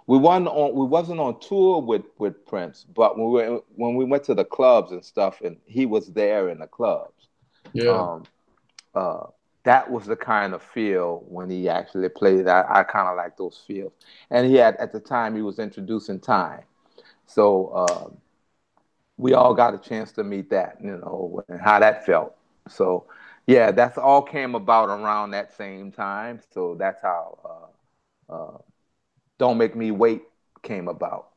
[0.07, 3.95] we wasn't on we wasn't on tour with with prince but when we were when
[3.95, 7.27] we went to the clubs and stuff and he was there in the clubs.
[7.73, 7.91] Yeah.
[7.91, 8.23] Um,
[8.95, 9.27] uh,
[9.63, 12.47] that was the kind of feel when he actually played.
[12.47, 13.91] I, I kind of like those feels.
[14.31, 16.63] And he had at the time he was introducing time.
[17.27, 18.09] So uh,
[19.19, 22.35] we all got a chance to meet that, you know, and how that felt.
[22.69, 23.07] So,
[23.47, 26.41] yeah, that's all came about around that same time.
[26.53, 27.39] So that's how
[28.29, 28.59] uh, uh,
[29.39, 30.23] "Don't Make Me Wait"
[30.63, 31.29] came about.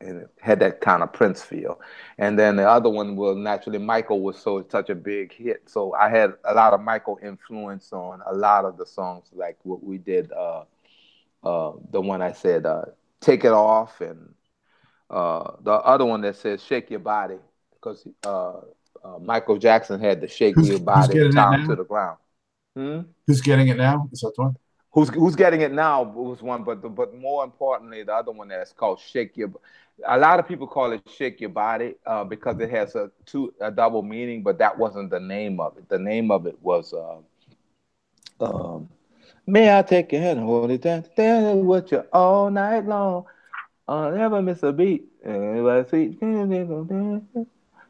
[0.00, 1.80] and it had that kind of Prince feel.
[2.18, 5.62] And then the other one was naturally Michael was so such a big hit.
[5.70, 9.58] So I had a lot of Michael influence on a lot of the songs, like
[9.64, 10.32] what we did.
[10.32, 10.64] Uh,
[11.44, 12.84] uh, the one I said, uh,
[13.20, 14.34] "Take It Off," and
[15.10, 17.36] uh, the other one that says "Shake Your Body,"
[17.74, 18.60] because uh,
[19.04, 22.18] uh, Michael Jackson had to shake who's, your body down to the ground.
[22.76, 23.00] Hmm?
[23.26, 24.08] Who's getting it now?
[24.12, 24.56] Is that the one?
[24.92, 28.48] Who's who's getting it now was one, but the, but more importantly, the other one
[28.48, 29.50] that's called "Shake Your."
[30.06, 33.54] A lot of people call it "Shake Your Body" uh, because it has a two
[33.60, 35.88] a double meaning, but that wasn't the name of it.
[35.88, 36.92] The name of it was.
[36.92, 37.18] Uh,
[38.44, 38.88] um,
[39.48, 43.24] May I take your hand and hold it down, down with you all night long.
[43.88, 45.08] I'll never miss a beat.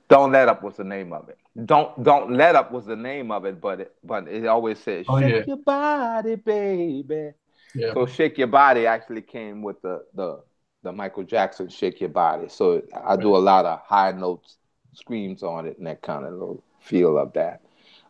[0.08, 1.38] Don't Let Up was the name of it.
[1.66, 5.06] Don't Don't Let Up was the name of it, but it but it always says
[5.08, 5.44] oh, Shake yeah.
[5.46, 7.32] your body, baby.
[7.74, 7.92] Yeah.
[7.94, 10.42] So Shake Your Body actually came with the the
[10.84, 12.48] the Michael Jackson Shake Your Body.
[12.48, 14.56] So I do a lot of high notes,
[14.94, 17.62] screams on it, and that kind of little feel of that.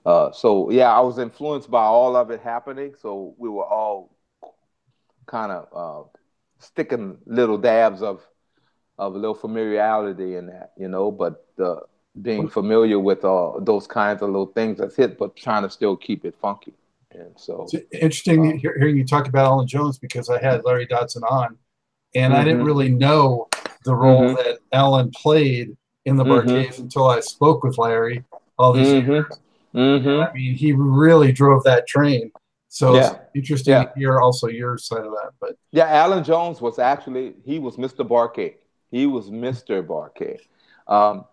[0.05, 2.94] Uh, so yeah, I was influenced by all of it happening.
[3.01, 4.14] So we were all
[5.27, 6.17] kind of uh,
[6.58, 8.22] sticking little dabs of
[8.98, 11.80] of a little familiarity in that, you know, but the
[12.20, 15.96] being familiar with uh, those kinds of little things that's hit, but trying to still
[15.96, 16.74] keep it funky.
[17.12, 20.86] And so it's interesting um, hearing you talk about Allen Jones because I had Larry
[20.86, 21.56] Dodson on,
[22.14, 22.40] and mm-hmm.
[22.40, 22.66] I didn't mm-hmm.
[22.66, 23.48] really know
[23.84, 24.34] the role mm-hmm.
[24.34, 26.82] that Allen played in the mm-hmm.
[26.82, 28.24] Until I spoke with Larry
[28.58, 29.10] all these mm-hmm.
[29.10, 29.38] years.
[29.74, 30.22] Mm-hmm.
[30.22, 32.32] I mean, he really drove that train.
[32.68, 33.18] So yeah.
[33.35, 33.85] interesting yeah.
[33.85, 35.31] to hear also your side of that.
[35.40, 38.07] But yeah, Allen Jones was actually he was Mr.
[38.07, 38.57] Bar-Kay.
[38.90, 39.87] He was Mr.
[39.87, 40.38] Bar-Kay.
[40.87, 41.24] Um,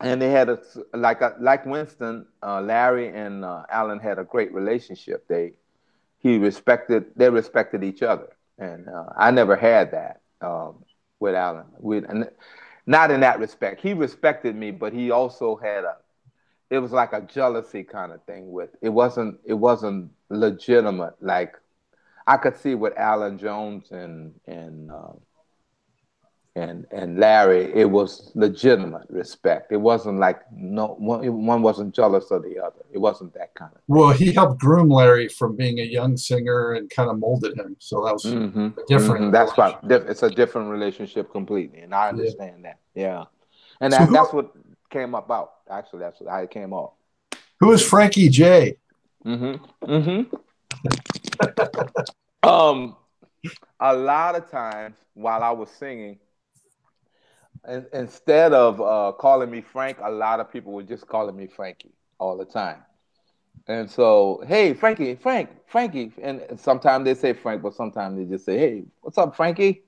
[0.00, 0.58] and they had a
[0.94, 5.26] like a, like Winston, uh, Larry and uh, Allen had a great relationship.
[5.28, 5.52] They
[6.18, 10.84] he respected they respected each other, and uh, I never had that um,
[11.20, 11.66] with Allen.
[11.78, 12.04] With
[12.86, 13.80] not in that respect.
[13.80, 15.96] He respected me, but he also had a
[16.72, 21.54] it was like a jealousy kind of thing with it wasn't it wasn't legitimate like
[22.26, 25.12] I could see with Allen Jones and and uh,
[26.54, 29.72] and and Larry, it was legitimate respect.
[29.72, 32.84] It wasn't like no one, one wasn't jealous of the other.
[32.92, 33.78] It wasn't that kind of.
[33.78, 33.84] Thing.
[33.88, 37.76] Well, he helped groom Larry from being a young singer and kind of molded him.
[37.78, 38.68] So that was mm-hmm.
[38.86, 39.24] different.
[39.24, 39.30] Mm-hmm.
[39.30, 42.62] That's why it's a different relationship completely, and I understand yeah.
[42.62, 42.78] that.
[42.94, 43.24] Yeah,
[43.80, 44.52] and that, so who, that's what
[44.92, 45.52] came up about.
[45.70, 46.92] Actually, that's how it came off.
[47.60, 48.76] Who is Frankie J?
[49.24, 49.90] Mm-hmm.
[49.90, 50.34] Mm-hmm.
[52.48, 52.96] um,
[53.80, 56.18] a lot of times while I was singing
[57.64, 61.46] and instead of uh, calling me Frank, a lot of people were just calling me
[61.46, 62.78] Frankie all the time.
[63.68, 66.12] And so, hey, Frankie, Frank, Frankie.
[66.20, 69.82] And sometimes they say Frank, but sometimes they just say, hey, what's up, Frankie?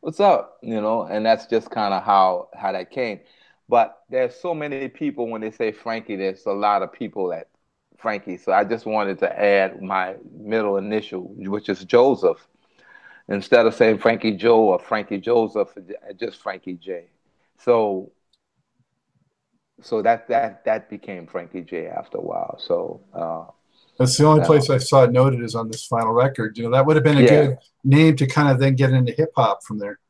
[0.00, 0.58] What's up?
[0.62, 3.20] You know, and that's just kind of how how that came.
[3.70, 7.46] But there's so many people when they say Frankie, there's a lot of people that
[7.98, 8.36] Frankie.
[8.36, 12.44] So I just wanted to add my middle initial, which is Joseph,
[13.28, 15.68] instead of saying Frankie Joe or Frankie Joseph,
[16.18, 17.04] just Frankie J.
[17.58, 18.10] So
[19.82, 22.58] so that that that became Frankie J after a while.
[22.58, 23.44] So uh,
[24.00, 26.58] that's the only uh, place I saw it noted is on this final record.
[26.58, 27.28] You know, that would have been a yeah.
[27.28, 30.00] good name to kind of then get into hip hop from there.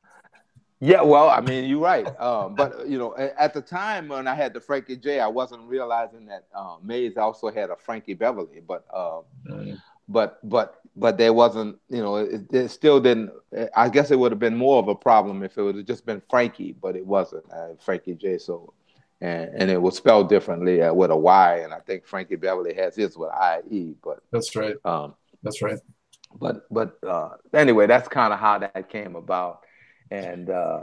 [0.83, 2.07] Yeah, well, I mean, you're right.
[2.21, 5.63] Um, but you know, at the time when I had the Frankie J, I wasn't
[5.69, 8.63] realizing that uh, Maze also had a Frankie Beverly.
[8.67, 9.81] But uh, mm.
[10.09, 13.31] but but but there wasn't, you know, it, it, still didn't.
[13.77, 16.07] I guess it would have been more of a problem if it would have just
[16.07, 18.39] been Frankie, but it wasn't uh, Frankie J.
[18.39, 18.73] So,
[19.21, 22.75] and and it was spelled differently uh, with a Y, and I think Frankie Beverly
[22.75, 23.95] has his with I E.
[24.03, 24.77] But that's right.
[24.87, 25.79] Um, that's right.
[26.39, 29.61] But but uh, anyway, that's kind of how that came about,
[30.11, 30.83] and uh,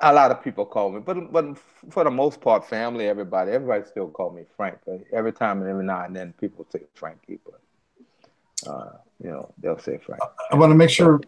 [0.00, 1.58] a lot of people call me, but but
[1.90, 4.78] for the most part, family, everybody, everybody still call me Frank.
[4.86, 9.52] But every time and every now and then, people say Frankie, but uh, you know,
[9.58, 10.22] they'll say Frank.
[10.50, 11.20] I want to make sure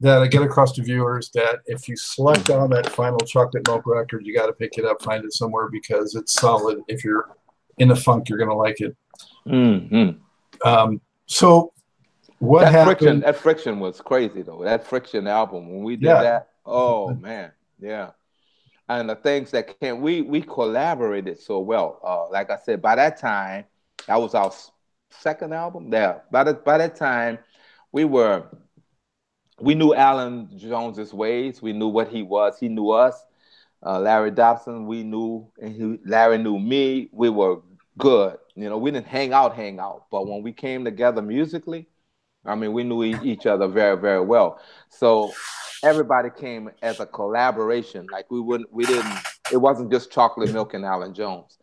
[0.00, 3.86] that I get across to viewers that if you select on that final chocolate milk
[3.86, 6.80] record, you got to pick it up, find it somewhere because it's solid.
[6.88, 7.30] If you're
[7.78, 8.96] in a funk, you're going to like it.
[9.46, 10.68] Mm-hmm.
[10.68, 11.72] Um, so,
[12.42, 12.98] what that happened?
[12.98, 14.64] Friction, that friction was crazy though.
[14.64, 16.22] That friction album when we did yeah.
[16.22, 18.10] that, oh man, yeah.
[18.88, 22.00] And the things that came, we we collaborated so well.
[22.02, 23.64] Uh, like I said, by that time,
[24.08, 24.52] that was our
[25.10, 25.88] second album.
[25.88, 27.38] There, by the by that time,
[27.92, 28.44] we were
[29.60, 31.62] we knew Allen Jones's ways.
[31.62, 32.58] We knew what he was.
[32.58, 33.24] He knew us.
[33.86, 37.08] Uh, Larry Dodson, we knew, and he, Larry knew me.
[37.12, 37.60] We were
[37.98, 38.36] good.
[38.56, 41.86] You know, we didn't hang out, hang out, but when we came together musically,
[42.44, 44.60] I mean, we knew each other very, very well.
[44.88, 45.32] So
[45.84, 48.06] everybody came as a collaboration.
[48.10, 49.18] Like we wouldn't, we didn't.
[49.52, 51.58] It wasn't just Chocolate Milk and Allen Jones.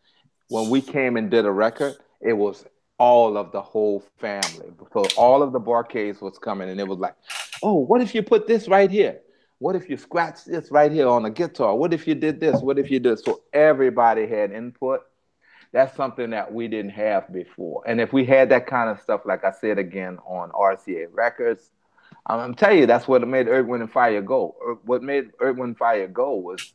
[0.49, 2.65] When we came and did a record, it was
[2.97, 4.71] all of the whole family.
[4.93, 7.15] So all of the Bar-Kays was coming, and it was like,
[7.63, 9.21] oh, what if you put this right here?
[9.59, 11.75] What if you scratch this right here on the guitar?
[11.75, 12.61] What if you did this?
[12.61, 13.19] What if you did?
[13.19, 15.01] So everybody had input.
[15.71, 17.83] That's something that we didn't have before.
[17.85, 21.69] And if we had that kind of stuff, like I said again on RCA Records,
[22.25, 24.79] I'm telling you, that's what made Earth, Wind, and Fire go.
[24.85, 26.73] What made Earth, Wind, and Fire go was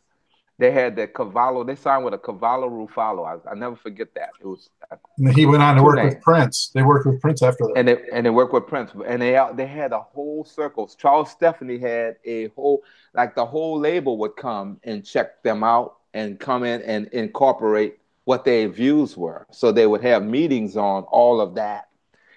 [0.58, 1.64] they had the Cavallo.
[1.64, 3.26] They signed with a Cavallo Ruffalo.
[3.26, 4.30] I, I never forget that.
[4.40, 4.70] It was.
[4.90, 4.96] Uh,
[5.32, 6.14] he went on to work names.
[6.14, 6.70] with Prince.
[6.74, 7.72] They worked with Prince after that.
[7.76, 8.92] And they and they worked with Prince.
[9.06, 10.86] And they they had a whole circle.
[10.86, 12.82] Charles Stepney had a whole
[13.14, 17.98] like the whole label would come and check them out and come in and incorporate
[18.24, 19.46] what their views were.
[19.50, 21.88] So they would have meetings on all of that.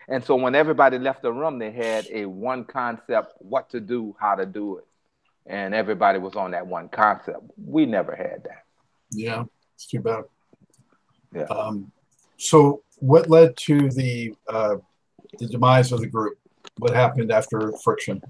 [0.10, 4.16] And so when everybody left the room, they had a one concept, what to do,
[4.20, 4.88] how to do it
[5.48, 7.42] and everybody was on that one concept.
[7.58, 8.64] We never had that.
[9.12, 9.46] Yeah,
[9.76, 10.26] it's too bad.
[11.34, 11.44] Yeah.
[11.44, 11.92] Um,
[12.38, 14.76] so, what led to the uh,
[15.40, 16.38] the demise of the group?
[16.78, 18.22] What happened after friction?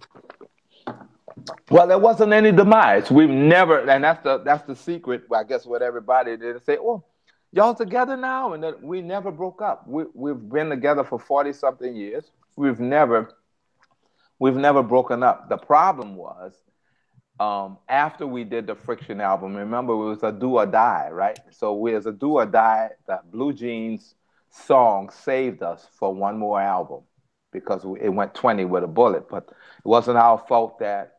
[1.70, 3.12] Well, there wasn't any demise.
[3.12, 5.24] We've never, and that's the that's the secret.
[5.34, 7.04] I guess what everybody did say, "Oh,
[7.58, 9.88] y'all together now," and that we never broke up.
[9.88, 12.32] We we've been together for forty something years.
[12.56, 13.34] We've never
[14.40, 15.50] we've never broken up.
[15.50, 16.54] The problem was
[17.40, 21.40] um, after we did the Friction album, remember it was a do or die, right?
[21.52, 24.16] So we as a do or die, the Blue Jeans
[24.50, 27.02] song saved us for one more album
[27.52, 29.30] because it went 20 with a bullet.
[29.30, 31.18] But it wasn't our fault that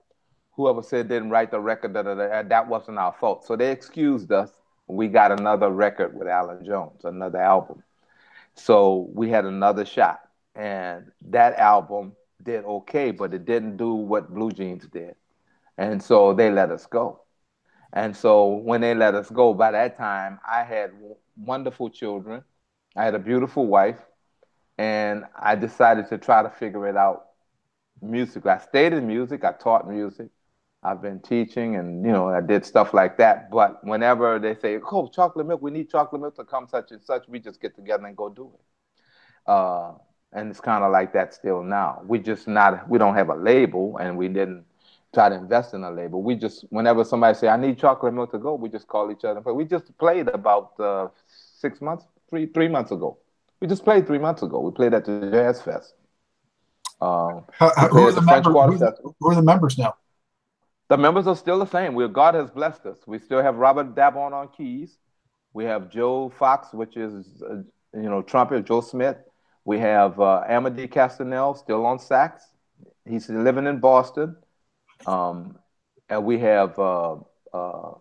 [0.53, 2.03] whoever said didn't write the record, da,
[2.42, 3.44] that wasn't our fault.
[3.44, 4.58] So they excused us.
[4.88, 7.83] We got another record with Allen Jones, another album.
[8.55, 10.20] So we had another shot.
[10.55, 15.14] And that album did okay, but it didn't do what Blue Jeans did.
[15.77, 17.22] And so they let us go.
[17.92, 20.92] And so when they let us go, by that time, I had
[21.37, 22.42] wonderful children.
[22.96, 24.01] I had a beautiful wife.
[24.77, 27.27] And I decided to try to figure it out
[28.01, 28.51] musically.
[28.51, 30.29] I stayed in music, I taught music.
[30.83, 33.51] I've been teaching and, you know, I did stuff like that.
[33.51, 37.03] But whenever they say, oh, chocolate milk, we need chocolate milk to come such and
[37.03, 39.51] such, we just get together and go do it.
[39.51, 39.93] Uh,
[40.33, 42.03] and it's kind of like that still now.
[42.07, 44.64] We just not, we don't have a label and we didn't
[45.12, 46.23] try to invest in a label.
[46.23, 49.25] We just, whenever somebody say, I need chocolate milk to go, we just call each
[49.25, 49.41] other.
[49.41, 53.19] But we just played about uh, six months, three three months ago.
[53.61, 54.61] We just played three months ago.
[54.61, 55.95] We played at the Jazz Fest.
[57.01, 59.95] Uh, how, how, who, are the member, who, who, are the members now?
[60.88, 61.94] The members are still the same.
[61.94, 62.98] We God has blessed us.
[63.07, 64.98] We still have Robert Dabon on keys.
[65.53, 67.57] We have Joe Fox, which is uh,
[67.94, 68.64] you know trumpet.
[68.64, 69.18] Joe Smith.
[69.64, 72.42] We have uh, Amadee Castenell still on sax.
[73.07, 74.37] He's living in Boston.
[75.07, 75.59] Um,
[76.09, 77.16] and we have uh,
[77.53, 77.92] uh,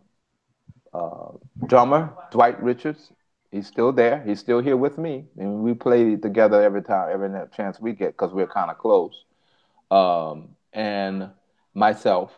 [0.93, 1.31] uh,
[1.65, 3.11] drummer Dwight Richards.
[3.51, 4.23] He's still there.
[4.25, 8.11] He's still here with me, and we play together every time, every chance we get
[8.11, 9.23] because we're kind of close.
[9.89, 11.29] Um, and
[11.73, 12.37] myself,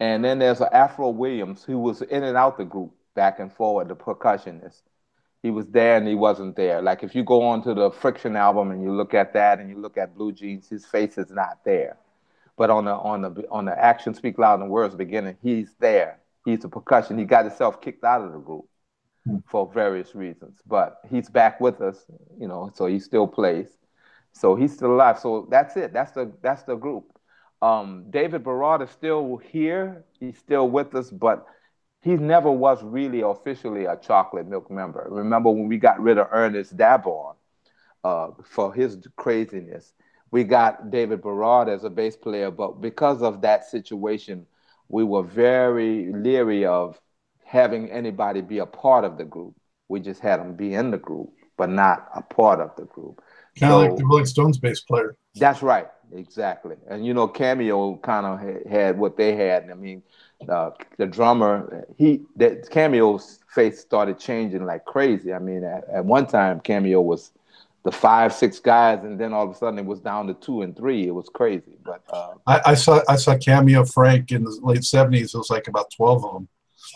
[0.00, 3.88] and then there's Afro Williams who was in and out the group, back and forward,
[3.88, 4.82] the percussionist.
[5.42, 6.80] He was there and he wasn't there.
[6.80, 9.68] Like if you go on to the Friction album and you look at that and
[9.68, 11.96] you look at Blue Jeans, his face is not there.
[12.56, 16.18] But on the on the on the action speak loud and words beginning, he's there.
[16.44, 17.18] He's a percussion.
[17.18, 18.66] He got himself kicked out of the group
[19.26, 19.38] hmm.
[19.46, 22.06] for various reasons, but he's back with us.
[22.38, 23.68] You know, so he still plays.
[24.32, 25.18] So he's still alive.
[25.18, 25.92] So that's it.
[25.92, 27.04] That's the that's the group.
[27.62, 30.04] Um, David Barard is still here.
[30.20, 31.46] He's still with us, but
[32.02, 35.06] he never was really officially a chocolate milk member.
[35.10, 37.36] Remember when we got rid of Ernest Dabon
[38.02, 39.94] uh, for his craziness?
[40.34, 44.46] we got David Barard as a bass player, but because of that situation,
[44.88, 47.00] we were very leery of
[47.44, 49.54] having anybody be a part of the group.
[49.86, 53.22] We just had them be in the group, but not a part of the group.
[53.60, 55.14] Kind of so, like the Rolling Stones bass player.
[55.36, 56.76] That's right, exactly.
[56.88, 59.70] And you know, Cameo kind of had, had, what they had.
[59.70, 60.02] I mean,
[60.48, 65.32] uh, the drummer, he that Cameo's face started changing like crazy.
[65.32, 67.32] I mean, at, at one time, Cameo was
[67.84, 70.62] the five, six guys, and then all of a sudden it was down to two
[70.62, 71.06] and three.
[71.06, 71.76] It was crazy.
[71.84, 75.34] But uh, I, I, saw I saw Cameo Frank in the late seventies.
[75.34, 76.48] It was like about twelve of them.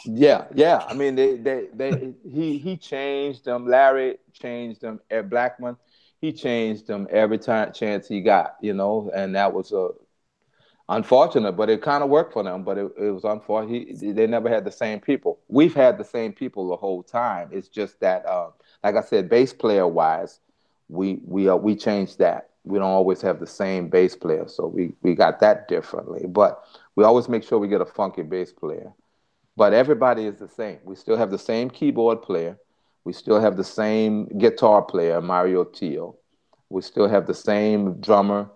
[0.05, 0.85] Yeah, yeah.
[0.89, 3.66] I mean, they they, they he he changed them.
[3.66, 5.01] Larry changed them.
[5.11, 5.77] Ed Blackmon,
[6.21, 8.57] he changed them every time chance he got.
[8.61, 9.91] You know, and that was a
[10.89, 12.64] unfortunate, but it kind of worked for them.
[12.64, 13.99] But it, it was unfortunate.
[14.01, 15.41] He, they never had the same people.
[15.49, 17.51] We've had the same people the whole time.
[17.53, 18.51] It's just that, uh,
[18.83, 20.41] like I said, bass player wise
[20.89, 22.51] we we uh, we changed that.
[22.64, 26.27] we don't always have the same bass player, so we we got that differently.
[26.27, 26.62] But
[26.97, 28.93] we always make sure we get a funky bass player.
[29.57, 30.79] But everybody is the same.
[30.85, 32.59] We still have the same keyboard player.
[33.05, 36.17] We still have the same guitar player, Mario Tio.
[36.69, 38.51] We still have the same drummer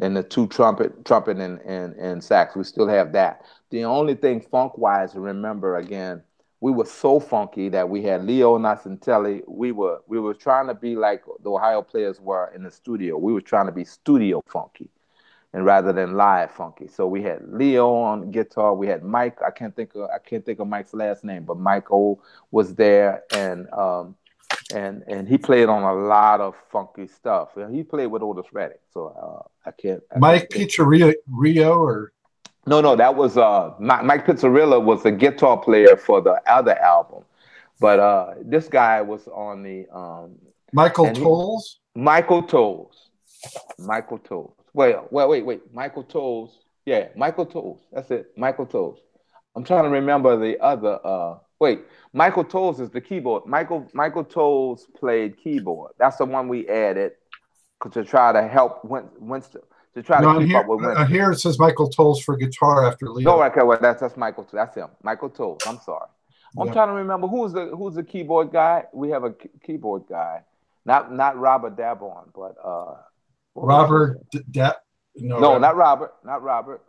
[0.00, 2.56] and the two trumpet, trumpet and, and, and sax.
[2.56, 3.44] We still have that.
[3.70, 6.22] The only thing funk wise, remember again,
[6.60, 9.42] we were so funky that we had Leo Nocentelli.
[9.46, 13.16] We were we were trying to be like the Ohio players were in the studio.
[13.16, 14.90] We were trying to be studio funky,
[15.52, 16.88] and rather than live funky.
[16.88, 18.74] So we had Leo on guitar.
[18.74, 19.38] We had Mike.
[19.46, 23.22] I can't think of I can't think of Mike's last name, but Michael was there,
[23.34, 24.16] and um,
[24.74, 27.50] and and he played on a lot of funky stuff.
[27.70, 30.02] He played with Otis Redding, so uh, I can't.
[30.14, 32.12] I Mike Pizzeria Rio or
[32.68, 37.24] no, no, that was uh, Mike Pizzarilla was the guitar player for the other album,
[37.80, 40.36] but uh, this guy was on the um,
[40.72, 41.78] Michael Toles.
[41.94, 43.08] Michael Toles.
[43.78, 44.57] Michael Toles.
[44.78, 45.74] Wait, wait, wait, wait.
[45.74, 46.60] Michael Toles.
[46.86, 47.80] Yeah, Michael Toles.
[47.92, 48.30] That's it.
[48.36, 49.00] Michael Toles.
[49.56, 51.00] I'm trying to remember the other.
[51.04, 51.80] Uh, wait,
[52.12, 53.44] Michael Toles is the keyboard.
[53.44, 55.94] Michael Michael Toles played keyboard.
[55.98, 57.14] That's the one we added
[57.90, 59.62] to try to help Winston
[59.94, 62.36] to try no, to keep here, up with Uh, here it says Michael Toles for
[62.36, 63.36] guitar after Leo.
[63.36, 64.46] No, okay, well that's that's Michael.
[64.52, 64.90] That's him.
[65.02, 65.60] Michael Toles.
[65.66, 66.06] I'm sorry.
[66.56, 66.72] I'm yeah.
[66.72, 68.84] trying to remember who's the who's the keyboard guy.
[68.92, 70.44] We have a keyboard guy,
[70.84, 72.94] not not Robert Dabon, but uh,
[73.62, 74.72] Robert Da.
[75.16, 76.14] No, no not Robert.
[76.24, 76.82] Not Robert.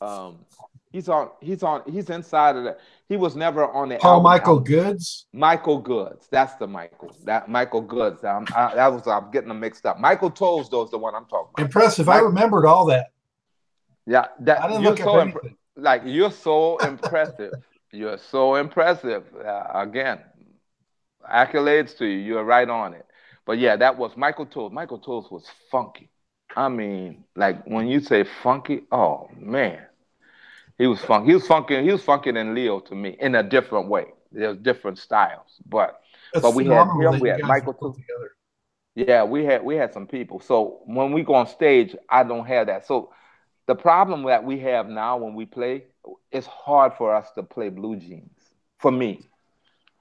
[0.00, 0.44] Um,
[0.92, 1.30] he's on.
[1.40, 1.82] He's on.
[1.90, 2.80] He's inside of that.
[3.08, 3.96] He was never on the.
[3.96, 4.64] Paul album, Michael album.
[4.64, 5.26] Goods.
[5.32, 6.28] Michael Goods.
[6.30, 7.14] That's the Michael.
[7.24, 8.24] That Michael Goods.
[8.24, 9.06] I'm, I, that was.
[9.06, 9.98] I'm getting them mixed up.
[9.98, 11.64] Michael Toles, though, is the one I'm talking about.
[11.64, 12.06] Impressive.
[12.06, 13.10] Michael, I remembered all that.
[14.06, 17.52] Yeah, that I didn't you're look so imp- like you're so impressive.
[17.92, 19.24] You're so impressive.
[19.34, 20.20] Uh, again,
[21.30, 22.18] accolades to you.
[22.18, 23.06] You're right on it.
[23.46, 24.72] But yeah, that was Michael Toles.
[24.72, 26.10] Michael Toles was funky.
[26.56, 29.80] I mean, like when you say funky, oh man,
[30.78, 31.28] he was funky.
[31.28, 31.82] He was funky.
[31.82, 34.06] He was funky than Leo to me in a different way.
[34.32, 36.00] There's different styles, but
[36.32, 37.20] That's but we had him.
[37.20, 37.96] We had Michael Toles.
[37.96, 38.30] together.
[38.94, 40.40] Yeah, we had we had some people.
[40.40, 42.86] So when we go on stage, I don't have that.
[42.86, 43.12] So
[43.66, 45.84] the problem that we have now when we play,
[46.30, 48.30] it's hard for us to play blue jeans.
[48.78, 49.22] For me,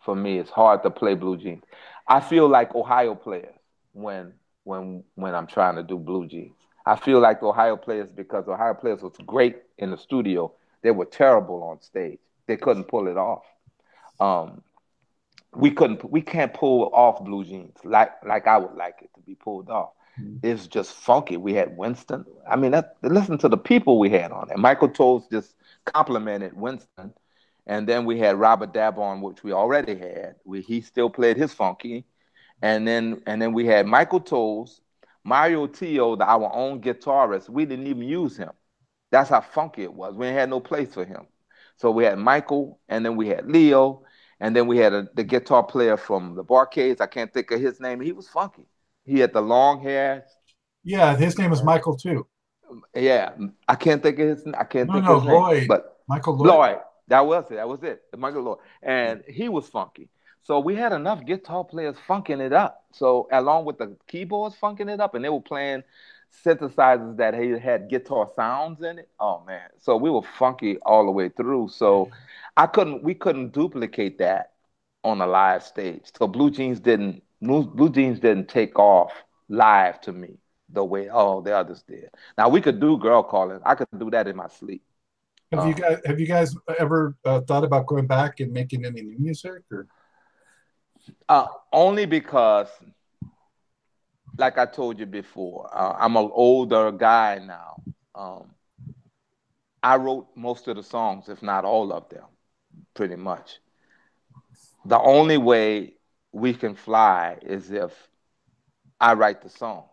[0.04, 1.64] for me, it's hard to play blue jeans.
[2.08, 3.56] I feel like Ohio players
[3.94, 4.34] when
[4.64, 6.56] when when I'm trying to do blue jeans.
[6.86, 10.54] I feel like Ohio players because Ohio players was great in the studio.
[10.82, 12.20] They were terrible on stage.
[12.48, 13.46] They couldn't pull it off.
[14.20, 14.62] Um,
[15.56, 16.10] we couldn't.
[16.10, 19.70] We can't pull off blue jeans like like I would like it to be pulled
[19.70, 19.92] off.
[20.20, 20.38] Mm-hmm.
[20.44, 21.38] It's just funky.
[21.38, 22.26] We had Winston.
[22.50, 24.58] I mean, that, listen to the people we had on there.
[24.58, 27.14] Michael Toles just complimented Winston.
[27.66, 30.36] And then we had Robert Dabon, which we already had.
[30.44, 32.06] We, he still played his funky.
[32.62, 34.82] And then and then we had Michael Toles,
[35.24, 37.50] Mario Tio, the, our own guitarist.
[37.50, 38.52] We didn't even use him.
[39.12, 40.16] That's how funky it was.
[40.16, 41.28] We had no place for him.
[41.78, 44.04] So we had Michael, and then we had Leo,
[44.40, 47.02] and then we had a, the guitar player from the Bar-Kays.
[47.02, 48.00] I can't think of his name.
[48.02, 48.68] He was funky.
[49.06, 50.26] He had the long hair.
[50.84, 52.28] Yeah, his name was Michael too.
[52.96, 53.32] Yeah,
[53.68, 54.48] I can't think of his.
[54.58, 55.58] I can't no, think no, of his Lloyd.
[55.58, 55.68] name.
[55.68, 56.48] But Michael Lloyd.
[56.48, 56.78] Lloyd.
[57.08, 57.56] That was it.
[57.56, 58.04] That was it.
[58.12, 59.30] The Michael Lloyd, and mm.
[59.30, 60.10] he was funky.
[60.44, 62.84] So we had enough guitar players funking it up.
[62.92, 65.84] So along with the keyboards funking it up, and they were playing
[66.46, 69.10] synthesizers that had guitar sounds in it.
[69.20, 69.70] Oh man!
[69.78, 71.70] So we were funky all the way through.
[71.70, 72.10] So
[72.58, 73.04] I couldn't.
[73.04, 74.54] We couldn't duplicate that
[75.04, 76.04] on a live stage.
[76.18, 79.12] So Blue Jeans didn't Blue Jeans didn't take off
[79.50, 80.38] live to me
[80.70, 82.10] the way all the others did.
[82.38, 83.60] Now we could do girl calling.
[83.66, 84.84] I could do that in my sleep.
[85.54, 88.86] Have um, you guys have you guys ever uh, thought about going back and making
[88.86, 89.88] any new music or?
[91.30, 92.70] Uh, only because,
[94.38, 97.84] like I told you before, uh, I'm an older guy now.
[98.16, 98.52] Um,
[99.84, 102.26] I wrote most of the songs, if not all of them,
[102.96, 103.60] pretty much.
[104.86, 105.94] The only way
[106.32, 107.92] we can fly is if
[109.00, 109.90] I write the songs.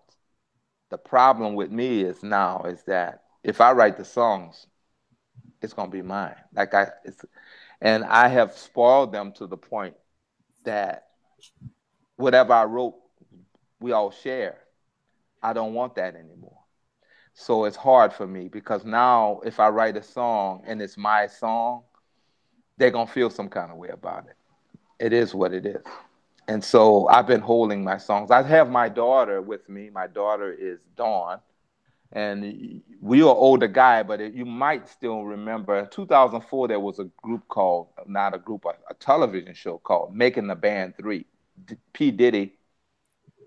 [0.90, 4.66] The problem with me is now is that if I write the songs,
[5.62, 6.36] it's gonna be mine.
[6.54, 6.88] Like I,
[7.80, 9.94] and I have spoiled them to the point
[10.64, 11.08] that
[12.16, 12.94] whatever I wrote,
[13.80, 14.58] we all share.
[15.42, 16.58] I don't want that anymore.
[17.34, 21.26] So it's hard for me because now if I write a song and it's my
[21.26, 21.84] song,
[22.76, 24.36] they're gonna feel some kind of way about it.
[25.04, 25.84] It is what it is
[26.50, 28.32] and so I've been holding my songs.
[28.32, 29.88] I have my daughter with me.
[29.88, 31.38] My daughter is Dawn,
[32.12, 35.86] and we are older guy, but it, you might still remember.
[35.86, 40.48] 2004, there was a group called not a group, a, a television show called Making
[40.48, 41.26] the Band Three.
[41.66, 42.54] D- P Diddy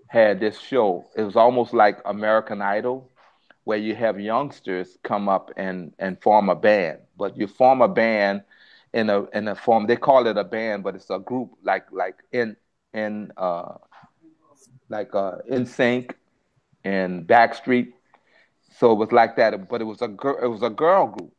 [0.08, 1.06] had this show.
[1.16, 3.10] It was almost like American Idol,
[3.64, 7.00] where you have youngsters come up and and form a band.
[7.16, 8.42] But you form a band
[8.92, 11.90] in a in a form they call it a band, but it's a group like
[11.92, 12.56] like in
[12.92, 13.74] in uh
[14.88, 16.14] like uh NSYNC
[16.84, 17.93] and Backstreet.
[18.78, 21.32] So it was like that, but it was a girl it was a girl group.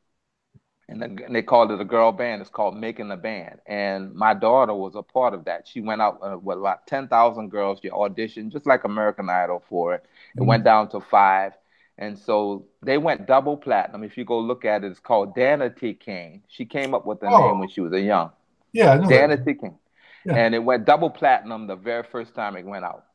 [0.88, 2.42] And, the, and they called it a girl band.
[2.42, 3.60] It's called Making a Band.
[3.66, 5.68] And my daughter was a part of that.
[5.68, 7.80] She went out uh, with about 10,000 girls.
[7.82, 10.06] She auditioned just like American Idol for it.
[10.36, 10.48] It mm-hmm.
[10.48, 11.54] went down to five
[11.98, 14.04] and so they went double platinum.
[14.04, 16.44] If you go look at it, it's called Danity Kane.
[16.48, 17.48] She came up with the oh.
[17.48, 18.32] name when she was a young.
[18.74, 19.78] Yeah, Danity Kane.
[20.26, 20.36] Yeah.
[20.36, 23.06] And it went double platinum the very first time it went out.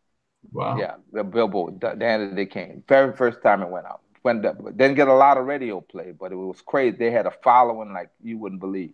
[0.53, 0.79] Wow.
[0.79, 2.83] Yeah, the Billboard, Danity Kane.
[2.89, 4.01] Very first time it went out.
[4.23, 6.97] When the, didn't get a lot of radio play, but it was crazy.
[6.97, 8.93] They had a following like you wouldn't believe.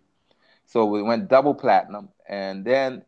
[0.67, 3.03] So we went double platinum, and then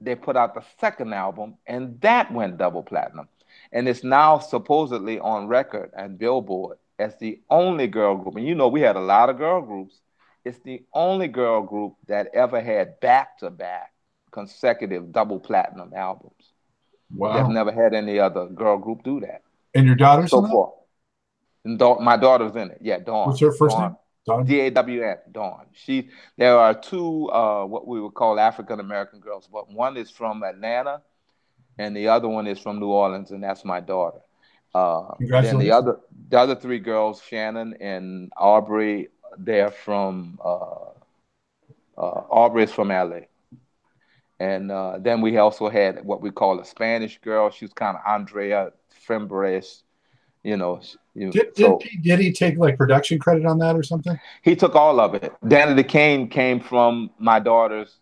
[0.00, 3.28] they put out the second album, and that went double platinum
[3.72, 8.36] and it's now supposedly on record at Billboard as the only girl group.
[8.36, 10.00] And you know, we had a lot of girl groups.
[10.44, 13.92] It's the only girl group that ever had back to back
[14.30, 16.52] consecutive double platinum albums.
[17.14, 17.36] Wow.
[17.36, 19.42] They've never had any other girl group do that.
[19.74, 20.72] And your daughter's so far.
[21.64, 22.78] And da- my daughter's in it.
[22.80, 23.28] Yeah, Dawn.
[23.28, 23.82] What's her first Dawn.
[23.82, 23.96] name?
[24.26, 24.44] Dawn.
[24.46, 25.16] D A W N.
[25.32, 25.66] Dawn.
[25.72, 26.08] She.
[26.36, 30.42] There are two uh, what we would call African American girls, but one is from
[30.42, 31.02] Atlanta
[31.78, 34.20] and the other one is from New Orleans, and that's my daughter.
[34.74, 35.62] Uh, Congratulations.
[35.62, 39.08] the other the other three girls, Shannon and Aubrey,
[39.38, 40.90] they're from uh,
[41.96, 43.20] uh, Aubrey is from LA.
[44.40, 47.50] And uh, then we also had what we call a Spanish girl.
[47.50, 49.83] She was kind of Andrea Fimbres,
[50.44, 50.80] you know.
[51.14, 54.18] You did, so, did, did he take like production credit on that or something?
[54.42, 55.32] He took all of it.
[55.44, 57.98] Danity Kane came from my daughter's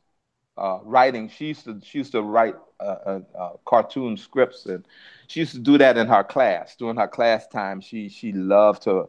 [0.56, 1.28] uh, writing.
[1.28, 4.86] She used to she used to write uh, uh, cartoon scripts, and
[5.28, 6.76] she used to do that in her class.
[6.76, 9.08] During her class time, she she loved to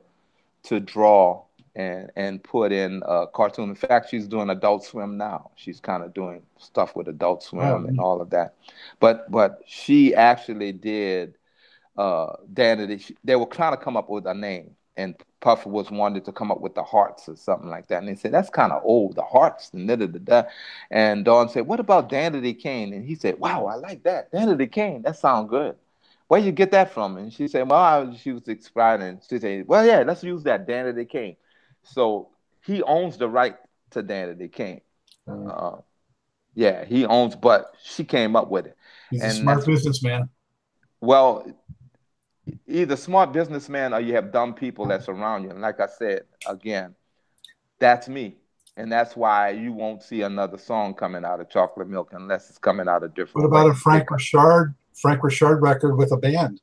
[0.63, 1.43] to draw
[1.75, 3.69] and and put in a cartoon.
[3.69, 5.51] In fact, she's doing Adult Swim now.
[5.55, 8.55] She's kind of doing stuff with Adult Swim and all of that.
[8.99, 11.35] But but she actually did.
[11.95, 16.25] Uh, Danity, they were trying to come up with a name, and Puffer was wanted
[16.25, 17.99] to come up with the hearts or something like that.
[17.99, 19.69] And they said, that's kind of old, the hearts.
[19.73, 20.43] And, da, da, da,
[20.89, 22.93] and Dawn said, what about Danity Kane?
[22.93, 24.31] And he said, wow, I like that.
[24.31, 25.75] Danity Kane, that sounds good.
[26.29, 27.17] Where you get that from?
[27.17, 29.21] And she said, well, I, she was explaining.
[29.29, 31.35] She said, well, yeah, let's use that Danity Kane.
[31.83, 32.29] So
[32.65, 33.57] he owns the right
[33.91, 34.81] to Danity Kane.
[35.27, 35.51] Mm-hmm.
[35.53, 35.81] Uh,
[36.55, 38.77] yeah, he owns, but she came up with it.
[39.11, 40.29] He's and a smart businessman.
[41.01, 41.45] Well,
[42.67, 45.49] either smart businessman or you have dumb people that surround you.
[45.51, 46.95] And like I said, again,
[47.79, 48.35] that's me.
[48.75, 52.57] And that's why you won't see another song coming out of Chocolate Milk unless it's
[52.57, 53.49] coming out of different.
[53.49, 56.59] What about a Frank Richard Frank Richard record with a band?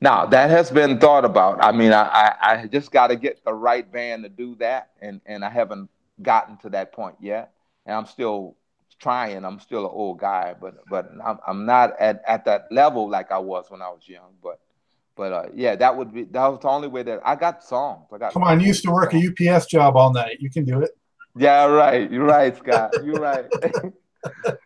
[0.00, 1.62] Now that has been thought about.
[1.62, 4.90] I mean, I I, I just got to get the right band to do that,
[5.02, 5.90] and and I haven't
[6.22, 7.52] gotten to that point yet.
[7.84, 8.56] And I'm still
[8.98, 9.44] trying.
[9.44, 13.30] I'm still an old guy, but but I'm, I'm not at, at that level like
[13.30, 14.34] I was when I was young.
[14.42, 14.60] But
[15.16, 18.06] but uh, yeah, that would be that was the only way that I got songs.
[18.12, 18.32] I got.
[18.32, 19.32] Come on, you used to work songs.
[19.40, 20.38] a UPS job all night.
[20.40, 20.90] You can do it.
[21.36, 22.10] Yeah, right.
[22.10, 22.94] You're right, Scott.
[23.04, 23.44] You're right.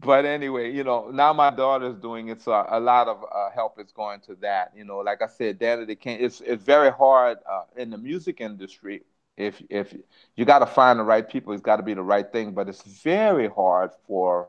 [0.00, 3.78] but anyway, you know, now my daughter's doing it, so a lot of uh, help
[3.78, 4.72] is going to that.
[4.74, 6.18] You know, like I said, Danity Kane.
[6.20, 9.02] It's it's very hard uh, in the music industry
[9.36, 9.94] if if
[10.36, 12.52] you got to find the right people, it's got to be the right thing.
[12.52, 14.48] But it's very hard for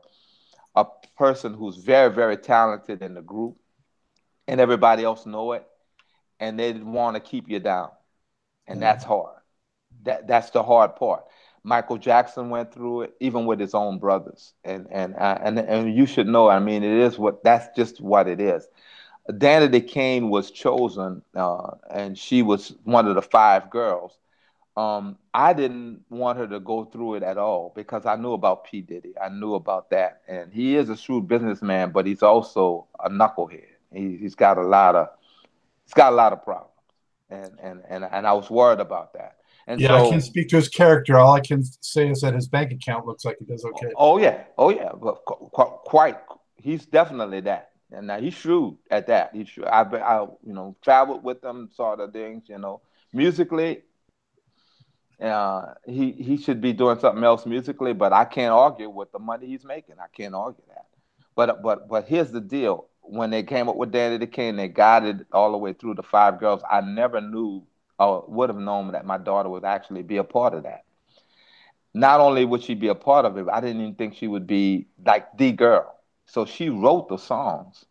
[0.74, 0.86] a
[1.16, 3.56] person who's very very talented in the group,
[4.46, 5.66] and everybody else know it,
[6.40, 7.90] and they want to keep you down,
[8.66, 9.36] and that's hard.
[10.04, 11.24] That that's the hard part.
[11.62, 15.94] Michael Jackson went through it, even with his own brothers, and and uh, and and
[15.94, 16.48] you should know.
[16.48, 18.68] I mean, it is what that's just what it is.
[19.30, 24.18] Danity Kane was chosen, uh, and she was one of the five girls
[24.78, 28.64] um, I didn't want her to go through it at all because I knew about
[28.64, 28.80] P.
[28.80, 29.12] Diddy.
[29.20, 30.22] I knew about that.
[30.28, 33.64] And he is a shrewd businessman, but he's also a knucklehead.
[33.92, 35.08] He, has got a lot of
[35.84, 36.70] he's got a lot of problems.
[37.28, 39.38] And and and, and I was worried about that.
[39.66, 41.18] And yeah, so, I can speak to his character.
[41.18, 43.90] All I can say is that his bank account looks like he does okay.
[43.96, 46.18] Oh yeah, oh yeah, but quite.
[46.54, 49.30] He's definitely that, and now he's shrewd at that.
[49.34, 49.66] He's shrewd.
[49.66, 52.44] I, I, you know, traveled with him, saw the things.
[52.48, 52.80] You know,
[53.12, 53.82] musically,
[55.22, 59.18] uh, he he should be doing something else musically, but I can't argue with the
[59.18, 59.96] money he's making.
[60.00, 60.86] I can't argue that.
[61.34, 65.26] But but but here's the deal: when they came up with Danity Kane, they guided
[65.32, 66.62] all the way through the five girls.
[66.70, 67.66] I never knew
[67.98, 70.84] or would have known that my daughter would actually be a part of that.
[71.94, 74.46] Not only would she be a part of it, I didn't even think she would
[74.46, 75.98] be like the girl.
[76.26, 77.86] So she wrote the songs,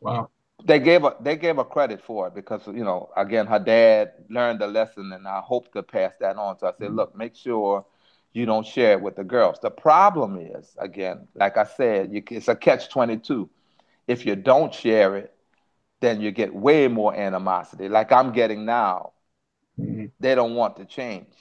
[0.00, 0.30] Wow.
[0.64, 4.12] They gave a they gave her credit for it because you know again her dad
[4.28, 6.58] learned the lesson and I hope to pass that on.
[6.58, 6.96] So I said, mm-hmm.
[6.96, 7.86] look, make sure
[8.32, 9.58] you don't share it with the girls.
[9.60, 13.48] The problem is again, like I said, you, it's a catch twenty two.
[14.08, 15.34] If you don't share it,
[16.00, 17.88] then you get way more animosity.
[17.88, 19.12] Like I'm getting now.
[19.78, 20.06] Mm-hmm.
[20.18, 21.32] They don't want to change.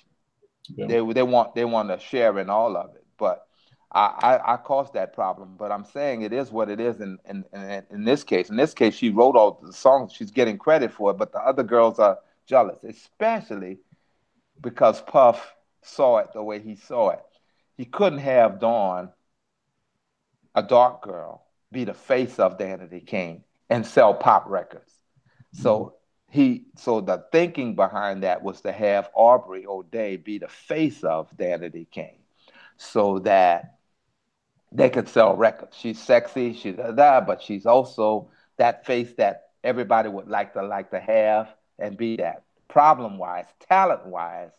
[0.76, 0.88] Yeah.
[0.88, 3.46] They they want they want to share in all of it, but
[3.91, 6.99] I, I, I caused that problem, but I'm saying it is what it is.
[6.99, 10.13] In, in, in, in this case, in this case, she wrote all the songs.
[10.13, 13.79] She's getting credit for it, but the other girls are jealous, especially
[14.61, 17.23] because Puff saw it the way he saw it.
[17.77, 19.09] He couldn't have Dawn,
[20.55, 24.91] a dark girl, be the face of Danity Kane and sell pop records.
[25.53, 25.95] So
[26.29, 31.35] he, so the thinking behind that was to have Aubrey O'Day be the face of
[31.38, 32.19] Danity Kane,
[32.77, 33.76] so that
[34.72, 35.76] they could sell records.
[35.78, 40.91] She's sexy, she's da, but she's also that face that everybody would like to like
[40.91, 42.43] to have and be that.
[42.68, 44.51] Problem wise, talent wise,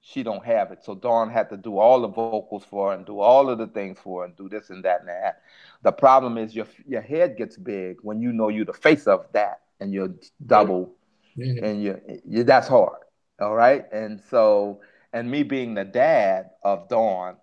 [0.00, 0.84] she don't have it.
[0.84, 3.66] So Dawn had to do all the vocals for her and do all of the
[3.66, 5.42] things for her and do this and that and that.
[5.82, 9.26] The problem is your your head gets big when you know you're the face of
[9.32, 10.14] that and you're
[10.46, 10.94] double
[11.36, 11.64] yeah.
[11.64, 13.02] and you you that's hard.
[13.40, 13.84] All right.
[13.92, 14.80] And so
[15.12, 17.36] and me being the dad of Dawn,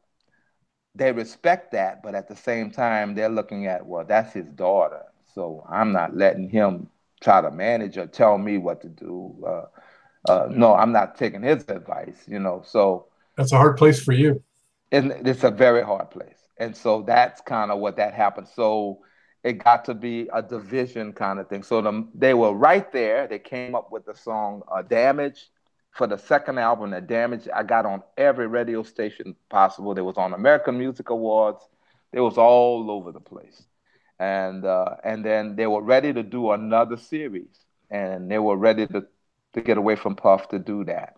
[0.95, 5.03] they respect that, but at the same time, they're looking at, well, that's his daughter.
[5.33, 6.89] So I'm not letting him
[7.21, 9.35] try to manage or tell me what to do.
[9.45, 12.63] Uh, uh, no, I'm not taking his advice, you know.
[12.65, 14.41] So that's a hard place for you.
[14.91, 16.47] And it's a very hard place.
[16.57, 18.47] And so that's kind of what that happened.
[18.55, 18.99] So
[19.43, 21.63] it got to be a division kind of thing.
[21.63, 23.27] So the, they were right there.
[23.27, 25.49] They came up with the song uh, Damage
[25.95, 29.93] for the second album, The Damage, I got on every radio station possible.
[29.93, 31.67] There was on American Music Awards.
[32.11, 33.63] It was all over the place.
[34.19, 38.87] And uh, and then they were ready to do another series, and they were ready
[38.87, 39.05] to
[39.53, 41.17] to get away from Puff to do that.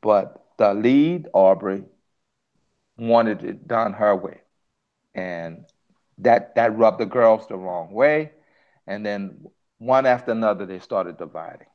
[0.00, 1.84] But the lead, Aubrey,
[2.96, 4.40] wanted it done her way,
[5.14, 5.66] and
[6.18, 8.32] that that rubbed the girls the wrong way.
[8.86, 9.44] And then
[9.78, 11.68] one after another, they started dividing.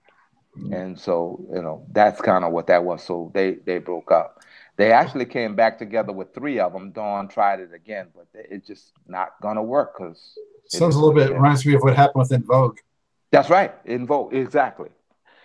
[0.57, 0.73] Mm-hmm.
[0.73, 3.03] And so, you know, that's kind of what that was.
[3.03, 4.43] So they they broke up.
[4.75, 6.91] They actually came back together with three of them.
[6.91, 10.37] Dawn tried it again, but it's just not gonna work because
[10.67, 12.79] sounds a little bit reminds me of what happened with En Vogue.
[13.31, 14.89] That's right, En Vogue, exactly.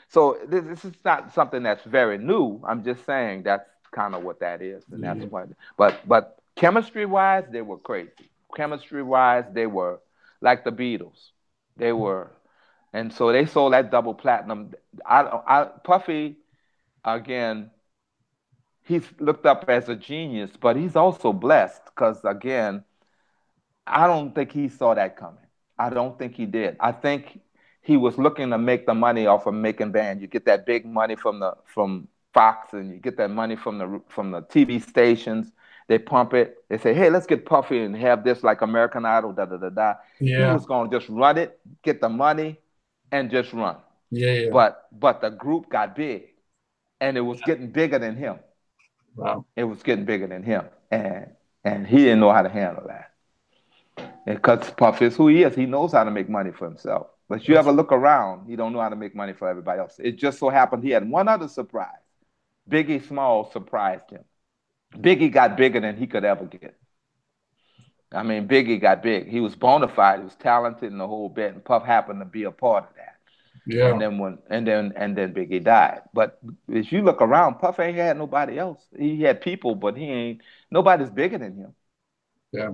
[0.08, 2.60] So this, this is not something that's very new.
[2.66, 5.48] I'm just saying that's kind of what that is, and that's what.
[5.76, 8.10] But but chemistry wise, they were crazy.
[8.56, 10.00] Chemistry wise, they were
[10.40, 11.30] like the Beatles.
[11.76, 12.30] They were
[12.92, 14.72] and so they sold that double platinum.
[15.04, 16.36] I, I Puffy,
[17.04, 17.70] again,
[18.84, 22.84] he's looked up as a genius, but he's also blessed because again,
[23.86, 25.44] I don't think he saw that coming.
[25.78, 26.76] I don't think he did.
[26.80, 27.40] I think
[27.82, 30.20] he was looking to make the money off of making band.
[30.20, 33.78] You get that big money from the from Fox, and you get that money from
[33.78, 35.52] the from the TV stations.
[35.86, 36.58] They pump it.
[36.68, 39.70] They say, "Hey, let's get Puffy and have this like American Idol." Da da da
[39.70, 39.94] da.
[40.20, 40.48] Yeah.
[40.48, 42.58] He was going to just run it, get the money,
[43.12, 43.76] and just run.
[44.10, 44.50] Yeah, yeah.
[44.50, 46.28] But but the group got big,
[47.00, 48.38] and it was getting bigger than him.
[49.16, 49.44] Wow.
[49.56, 51.30] It was getting bigger than him, and
[51.64, 53.12] and he didn't know how to handle that.
[54.26, 55.54] And because Puff is who he is.
[55.54, 57.08] He knows how to make money for himself.
[57.28, 59.98] But you ever look around, he don't know how to make money for everybody else.
[59.98, 61.88] It just so happened he had one other surprise.
[62.70, 64.24] Biggie Small surprised him.
[64.94, 66.78] Biggie got bigger than he could ever get.
[68.12, 69.28] I mean, Biggie got big.
[69.28, 70.20] He was bona fide.
[70.20, 72.96] He was talented in the whole bit, and Puff happened to be a part of
[72.96, 73.16] that.
[73.66, 73.90] Yeah.
[73.90, 76.00] And then when and then and then Biggie died.
[76.14, 76.38] But
[76.68, 78.80] if you look around, Puff ain't had nobody else.
[78.98, 80.40] He had people, but he ain't
[80.70, 81.74] nobody's bigger than him.
[82.50, 82.70] Yeah.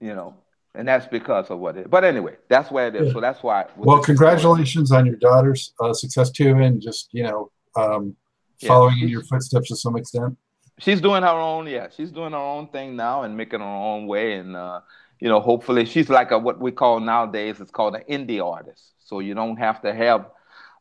[0.00, 0.34] You know,
[0.74, 1.90] and that's because of what it.
[1.90, 3.08] But anyway, that's where it is.
[3.08, 3.12] Yeah.
[3.12, 3.66] So that's why.
[3.76, 8.16] Well, congratulations on your daughter's uh, success too, and just you know, um,
[8.62, 10.38] following yeah, in your footsteps to some extent
[10.78, 14.06] she's doing her own yeah she's doing her own thing now and making her own
[14.06, 14.80] way and uh,
[15.20, 18.92] you know hopefully she's like a what we call nowadays it's called an indie artist.
[18.98, 20.26] So you don't have to have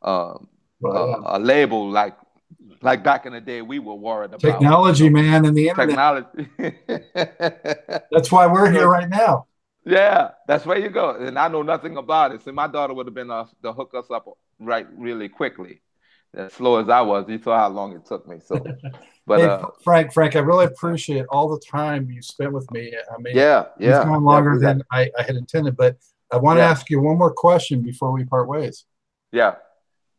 [0.04, 0.38] uh,
[0.84, 2.18] a, a, label like
[2.82, 4.42] like back in the day we were worried about.
[4.42, 6.28] Technology man and the internet.
[6.36, 6.80] Technology
[8.12, 9.48] that's why we're here right now.
[9.86, 11.12] Yeah that's where you go.
[11.12, 12.42] And i know nothing about it.
[12.44, 14.28] So my daughter would have been uh, to hook us up
[14.60, 15.82] right really quickly
[16.36, 18.64] as slow as i was you saw how long it took me so
[19.26, 22.94] But hey, uh, Frank, Frank, I really appreciate all the time you spent with me.
[22.94, 25.78] I mean, yeah, yeah, it's gone longer yeah, than I, I, had intended.
[25.78, 25.98] But
[26.32, 28.86] I want to ask you one more question before we part ways.
[29.32, 29.56] Yeah.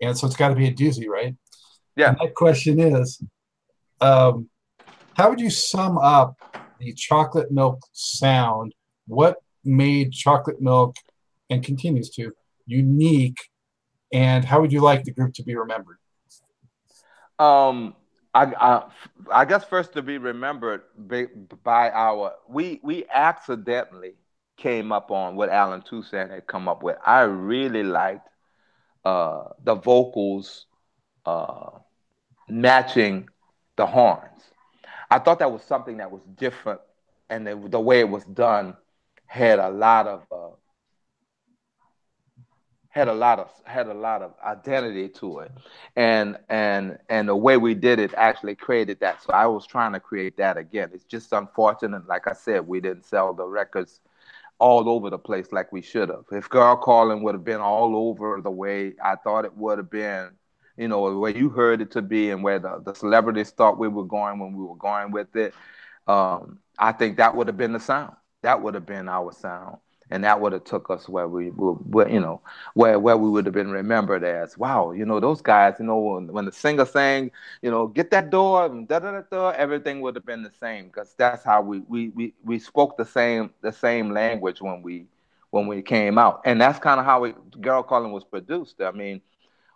[0.01, 1.37] And so it's got to be a doozy, right?
[1.97, 2.11] Yeah.
[2.11, 3.23] And that question is,
[4.01, 4.49] um,
[5.17, 6.37] how would you sum up
[6.79, 8.75] the chocolate milk sound?
[9.07, 10.97] What made chocolate milk
[11.51, 12.33] and continues to
[12.67, 13.37] unique,
[14.15, 15.99] and how would you like the group to be remembered?
[17.41, 17.97] Um,
[18.33, 18.83] I, I,
[19.31, 21.27] I guess first to be remembered by,
[21.65, 24.15] by our we we accidentally
[24.57, 26.97] came up on what Allen Toussaint had come up with.
[27.05, 28.29] I really liked
[29.05, 30.67] uh, the vocals
[31.27, 31.71] uh,
[32.49, 33.29] matching
[33.77, 34.43] the horns.
[35.11, 36.81] I thought that was something that was different,
[37.29, 38.77] and the, the way it was done
[39.27, 40.55] had a lot of uh,
[42.95, 45.51] had a lot of had a lot of identity to it.
[45.97, 49.21] And and and the way we did it actually created that.
[49.21, 50.91] So i was trying to create that again.
[50.95, 54.01] It's just unfortunate like i said we didn't sell the records
[54.61, 56.25] all over the place like we should have.
[56.31, 59.91] If girl calling would have been all over the way i thought it would have
[59.91, 60.31] been
[60.77, 63.79] you know the way you heard it to be and where the, the celebrities thought
[63.79, 65.53] we were going when we were going with it
[66.07, 68.15] um, i think that would have been the sound.
[68.43, 69.79] That would have been our sound
[70.11, 72.41] and that would have took us where we were, you know,
[72.75, 75.99] where where we would have been remembered as, wow, you know, those guys, you know,
[75.99, 77.31] when, when the singer sang,
[77.63, 80.87] you know, get that door, da da da da, everything would have been the same
[80.87, 85.07] because that's how we we we we spoke the same the same language when we
[85.51, 88.81] when we came out, and that's kind of how we, Girl Calling was produced.
[88.81, 89.21] I mean,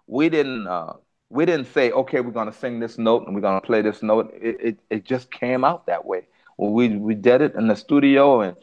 [0.07, 0.67] we didn't.
[0.67, 0.95] Uh,
[1.31, 4.33] we didn't say, okay, we're gonna sing this note and we're gonna play this note.
[4.41, 6.27] It, it, it just came out that way.
[6.57, 8.57] We we did it in the studio and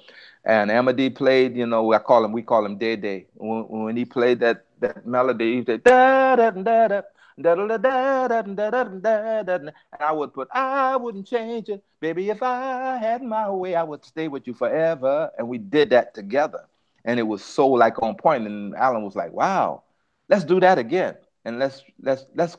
[0.46, 3.28] and Amity played, you know, I call him, we call him Day Day.
[3.36, 7.02] When, when he played that that melody, he said da da da da.
[7.38, 11.68] Da, da, da, da, da, da, da, da, and I would put, I wouldn't change
[11.68, 11.84] it.
[12.00, 15.30] Baby, if I had my way, I would stay with you forever.
[15.38, 16.66] And we did that together.
[17.04, 18.48] And it was so like on point.
[18.48, 19.84] And Alan was like, wow,
[20.30, 21.16] let's do that again.
[21.43, 22.56] And let's let's let's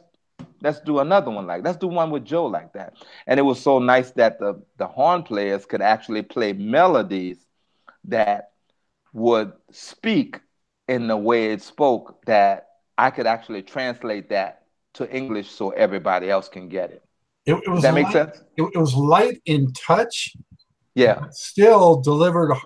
[0.60, 2.94] let's do another one like let's do one with Joe like that.
[3.26, 7.45] And it was so nice that the the horn players could actually play melodies
[8.08, 8.50] that
[9.12, 10.40] would speak
[10.88, 14.62] in the way it spoke that I could actually translate that
[14.94, 17.02] to English so everybody else can get it.
[17.44, 18.42] It, it was that make sense?
[18.56, 20.34] It, it, was light in touch.
[20.94, 21.26] Yeah.
[21.30, 22.56] Still delivered a,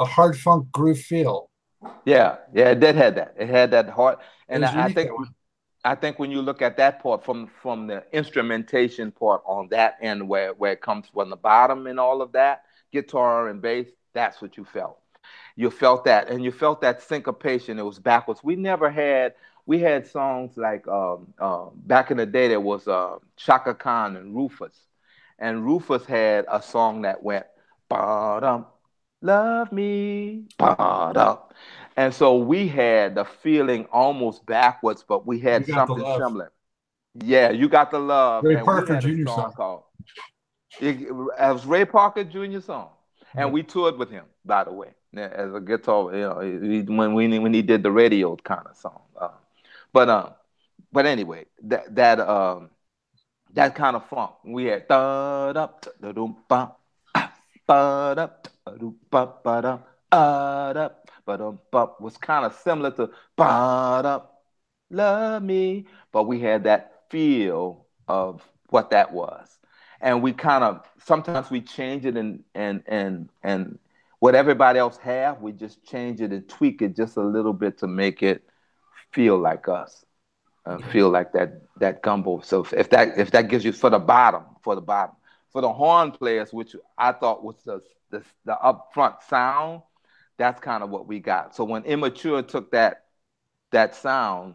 [0.00, 1.50] a, hard funk groove feel.
[2.04, 3.34] Yeah, yeah, it did have that.
[3.38, 4.18] It had that hard,
[4.48, 5.10] and I, I think
[5.84, 9.98] I think when you look at that part from from the instrumentation part on that
[10.00, 13.86] end, where where it comes from the bottom and all of that, guitar and bass,
[14.16, 14.98] that's what you felt.
[15.54, 17.78] You felt that, and you felt that syncopation.
[17.78, 18.42] It was backwards.
[18.42, 19.34] We never had.
[19.66, 22.48] We had songs like um, uh, back in the day.
[22.48, 24.76] There was uh, Chaka Khan and Rufus,
[25.38, 27.46] and Rufus had a song that went
[27.88, 28.64] ba
[29.22, 31.38] love me ba
[31.96, 36.52] and so we had the feeling almost backwards, but we had something similar.
[37.14, 38.44] Yeah, you got the love.
[38.44, 39.26] Ray Parker Jr.
[39.26, 39.52] song.
[39.56, 39.82] Called,
[40.78, 42.60] it, it was Ray Parker Jr.
[42.60, 42.90] song
[43.34, 46.14] and we toured with him, by the way, as a guitar.
[46.14, 49.02] You know, when we when he did the radio kind of song.
[49.18, 49.28] Uh,
[49.92, 50.34] but um,
[50.92, 52.70] but anyway, that that um,
[53.54, 54.32] that kind of funk.
[54.44, 55.68] We had da da
[56.00, 56.72] da dum ba
[57.66, 58.26] ba da
[58.66, 59.78] da ba ba da
[60.12, 60.88] ah da
[61.24, 64.20] ba dum ba was kind of similar to ba da
[64.90, 69.58] love me, but we had that feel of what that was
[70.00, 73.78] and we kind of sometimes we change it and and and and
[74.18, 77.78] what everybody else have, we just change it and tweak it just a little bit
[77.78, 78.42] to make it
[79.12, 80.04] feel like us,
[80.64, 82.40] uh, feel like that that gumbo.
[82.40, 85.16] So if that if that gives you for the bottom, for the bottom,
[85.50, 89.82] for the horn players, which I thought was the the, the upfront sound,
[90.38, 91.54] that's kind of what we got.
[91.54, 93.04] So when Immature took that
[93.72, 94.54] that sound,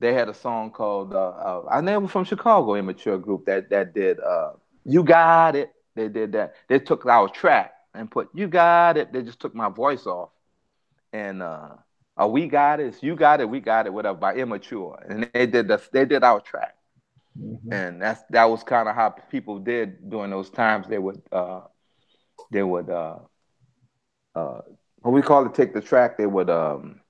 [0.00, 3.94] they had a song called uh, uh, I know from Chicago, Immature group that that
[3.94, 4.20] did.
[4.20, 4.52] Uh,
[4.84, 5.72] you got it.
[5.94, 6.54] They did that.
[6.68, 9.12] They took our track and put you got it.
[9.12, 10.30] They just took my voice off.
[11.12, 11.70] And uh
[12.16, 14.98] oh, we got it, it's you got it, we got it, whatever, by immature.
[15.08, 16.74] And they did the they did our track.
[17.38, 17.72] Mm-hmm.
[17.72, 20.86] And that's that was kind of how people did during those times.
[20.88, 21.62] They would uh
[22.50, 23.18] they would uh
[24.34, 24.60] uh
[25.00, 27.00] what we call it take the track, they would um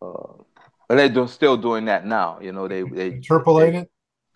[0.00, 0.44] uh
[0.88, 2.68] they're still doing that now, you know.
[2.68, 3.90] They they interpolate it.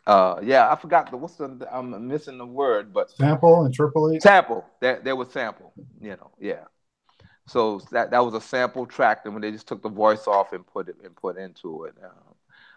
[0.09, 4.23] Uh, yeah, I forgot the what's the I'm missing the word, but sample interpolate.
[4.23, 4.65] Sample.
[4.81, 5.75] There, there was sample.
[6.01, 6.65] You know, yeah.
[7.47, 10.55] So that that was a sample track, and when they just took the voice off
[10.55, 11.95] and put it and put into it.
[12.03, 12.09] Uh,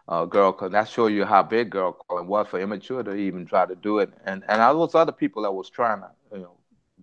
[0.08, 3.46] uh, girl, because that show you how big girl calling was for immature to even
[3.46, 6.42] try to do it, and and all those other people that was trying to you
[6.42, 6.58] know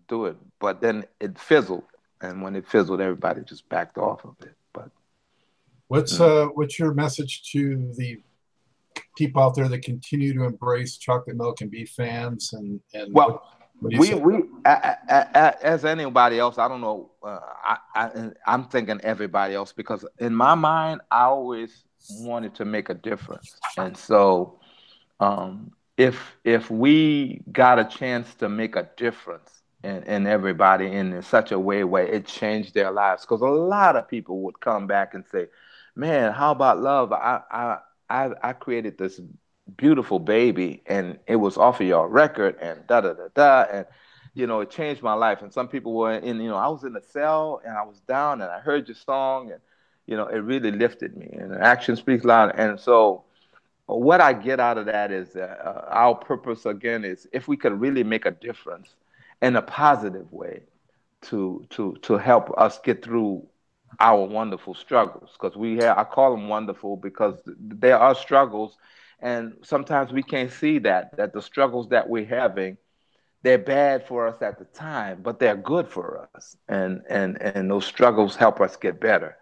[0.09, 1.85] do it, but then it fizzled,
[2.21, 4.55] and when it fizzled, everybody just backed off of it.
[4.75, 4.91] But
[5.87, 8.21] what's uh what's your message to the
[9.19, 13.43] people out there that continue to embrace chocolate milk and be fans and and well
[13.81, 17.11] we we as anybody else, I don't know.
[17.23, 22.65] Uh, I, I I'm thinking everybody else because in my mind, I always wanted to
[22.65, 24.59] make a difference, and so
[25.21, 31.23] um, if if we got a chance to make a difference in, in everybody in
[31.23, 34.87] such a way where it changed their lives, because a lot of people would come
[34.87, 35.47] back and say,
[35.95, 37.13] "Man, how about love?
[37.13, 37.79] I I
[38.11, 39.21] I, I created this
[39.77, 43.87] beautiful baby and it was off of your record and da da da da and
[44.35, 45.43] you know it changed my life.
[45.43, 48.01] And some people were in you know i was in the cell and i was
[48.01, 49.61] down and i heard your song and
[50.07, 53.25] you know it really lifted me and action speaks loud and so
[53.87, 57.79] what i get out of that is uh, our purpose again is if we could
[57.79, 58.95] really make a difference
[59.43, 60.63] in a positive way
[61.21, 63.45] to to to help us get through
[64.01, 68.77] our wonderful struggles because we have i call them wonderful because there are struggles
[69.21, 72.77] and sometimes we can't see that that the struggles that we're having
[73.43, 76.57] they're bad for us at the time but they're good for us.
[76.69, 79.37] And and and those struggles help us get better.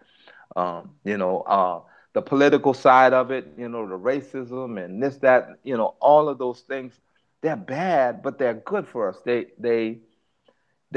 [0.55, 1.81] Um, you know uh,
[2.13, 6.29] the political side of it you know the racism and this that you know all
[6.29, 6.99] of those things
[7.41, 9.21] they're bad but they're good for us.
[9.25, 9.99] They they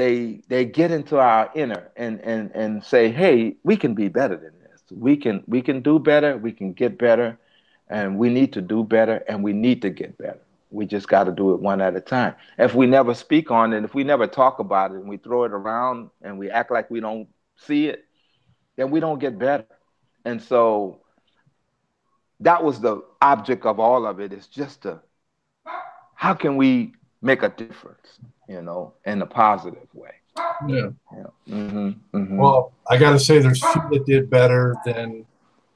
[0.01, 4.37] they they get into our inner and and and say hey we can be better
[4.37, 7.37] than this we can we can do better we can get better
[7.91, 10.39] and we need to do better and we need to get better.
[10.71, 12.35] We just got to do it one at a time.
[12.57, 15.43] If we never speak on it, if we never talk about it and we throw
[15.43, 17.27] it around and we act like we don't
[17.57, 18.05] see it,
[18.77, 19.65] then we don't get better.
[20.23, 21.01] And so
[22.39, 24.31] that was the object of all of it.
[24.31, 24.87] it is just
[26.15, 28.19] how can we make a difference,
[28.51, 30.11] you know, in a positive way.
[30.67, 30.89] Yeah.
[31.15, 31.23] yeah.
[31.49, 32.37] Mm-hmm, mm-hmm.
[32.37, 35.25] Well, I got to say, there's few that did better than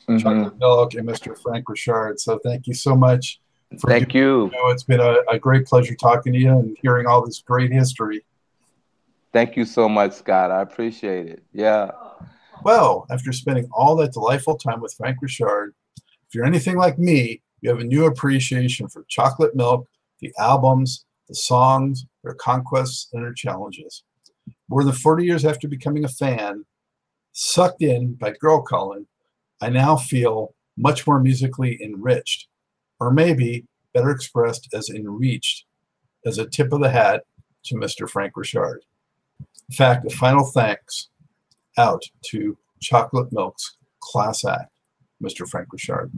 [0.08, 0.18] mm-hmm.
[0.18, 1.38] Chocolate Milk, and Mr.
[1.42, 2.20] Frank Richard.
[2.20, 3.40] So thank you so much.
[3.88, 4.46] Thank you.
[4.46, 7.42] you know, it's been a, a great pleasure talking to you and hearing all this
[7.42, 8.26] great history.
[9.34, 10.52] Thank you so much, Scott.
[10.52, 11.44] I appreciate it.
[11.52, 11.92] Yeah.
[12.64, 17.42] Well, after spending all that delightful time with Frank Richard, if you're anything like me,
[17.62, 19.88] you have a new appreciation for chocolate milk,
[20.20, 24.04] the albums, the songs, their conquests, and their challenges.
[24.70, 26.66] More than 40 years after becoming a fan,
[27.32, 29.08] sucked in by Girl Calling,
[29.62, 32.48] I now feel much more musically enriched,
[33.00, 35.66] or maybe better expressed as enriched,
[36.26, 37.24] as a tip of the hat
[37.66, 38.10] to Mr.
[38.10, 38.82] Frank Richard.
[39.40, 41.10] In fact, a final thanks
[41.78, 44.72] out to Chocolate Milk's class act,
[45.24, 45.48] Mr.
[45.48, 46.12] Frank Richard.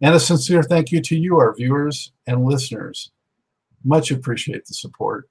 [0.00, 3.10] And a sincere thank you to you, our viewers and listeners.
[3.86, 5.28] Much appreciate the support.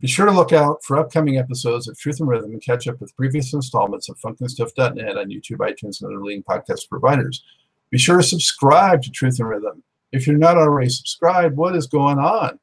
[0.00, 3.00] Be sure to look out for upcoming episodes of Truth and Rhythm and catch up
[3.00, 7.42] with previous installments of FunknStuff.net on YouTube, iTunes, and other leading podcast providers.
[7.90, 9.82] Be sure to subscribe to Truth and Rhythm.
[10.12, 12.58] If you're not already subscribed, what is going on?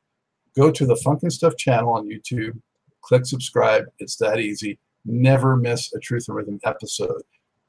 [0.55, 2.59] Go to the Funk and Stuff channel on YouTube,
[3.01, 3.85] click subscribe.
[3.99, 4.77] It's that easy.
[5.03, 7.23] Never miss a Truth and Rhythm episode.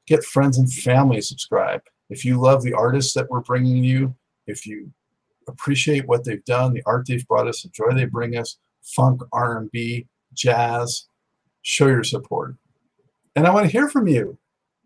[0.05, 1.81] Get friends and family subscribe.
[2.09, 4.15] If you love the artists that we're bringing you,
[4.47, 4.91] if you
[5.49, 9.21] appreciate what they've done, the art they've brought us, the joy they bring us, funk,
[9.33, 11.05] R&B, jazz.
[11.61, 12.55] Show your support.
[13.35, 14.37] And I want to hear from you.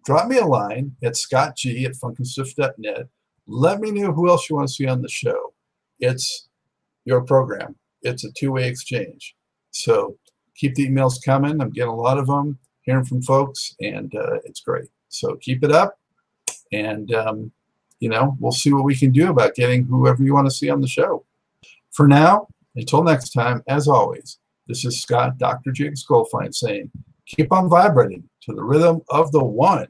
[0.05, 3.07] Drop me a line at scottg at funknstuff.net.
[3.47, 5.53] Let me know who else you want to see on the show.
[5.99, 6.49] It's
[7.05, 7.75] your program.
[8.01, 9.35] It's a two-way exchange.
[9.71, 10.17] So
[10.55, 11.61] keep the emails coming.
[11.61, 14.89] I'm getting a lot of them, hearing from folks, and uh, it's great.
[15.09, 15.97] So keep it up,
[16.71, 17.51] and um,
[18.03, 20.69] you know we'll see what we can do about getting whoever you want to see
[20.69, 21.23] on the show.
[21.91, 25.71] For now, until next time, as always, this is Scott, Dr.
[25.71, 26.91] Jiggs Goldfine saying,
[27.25, 29.87] keep on vibrating to the rhythm of the one.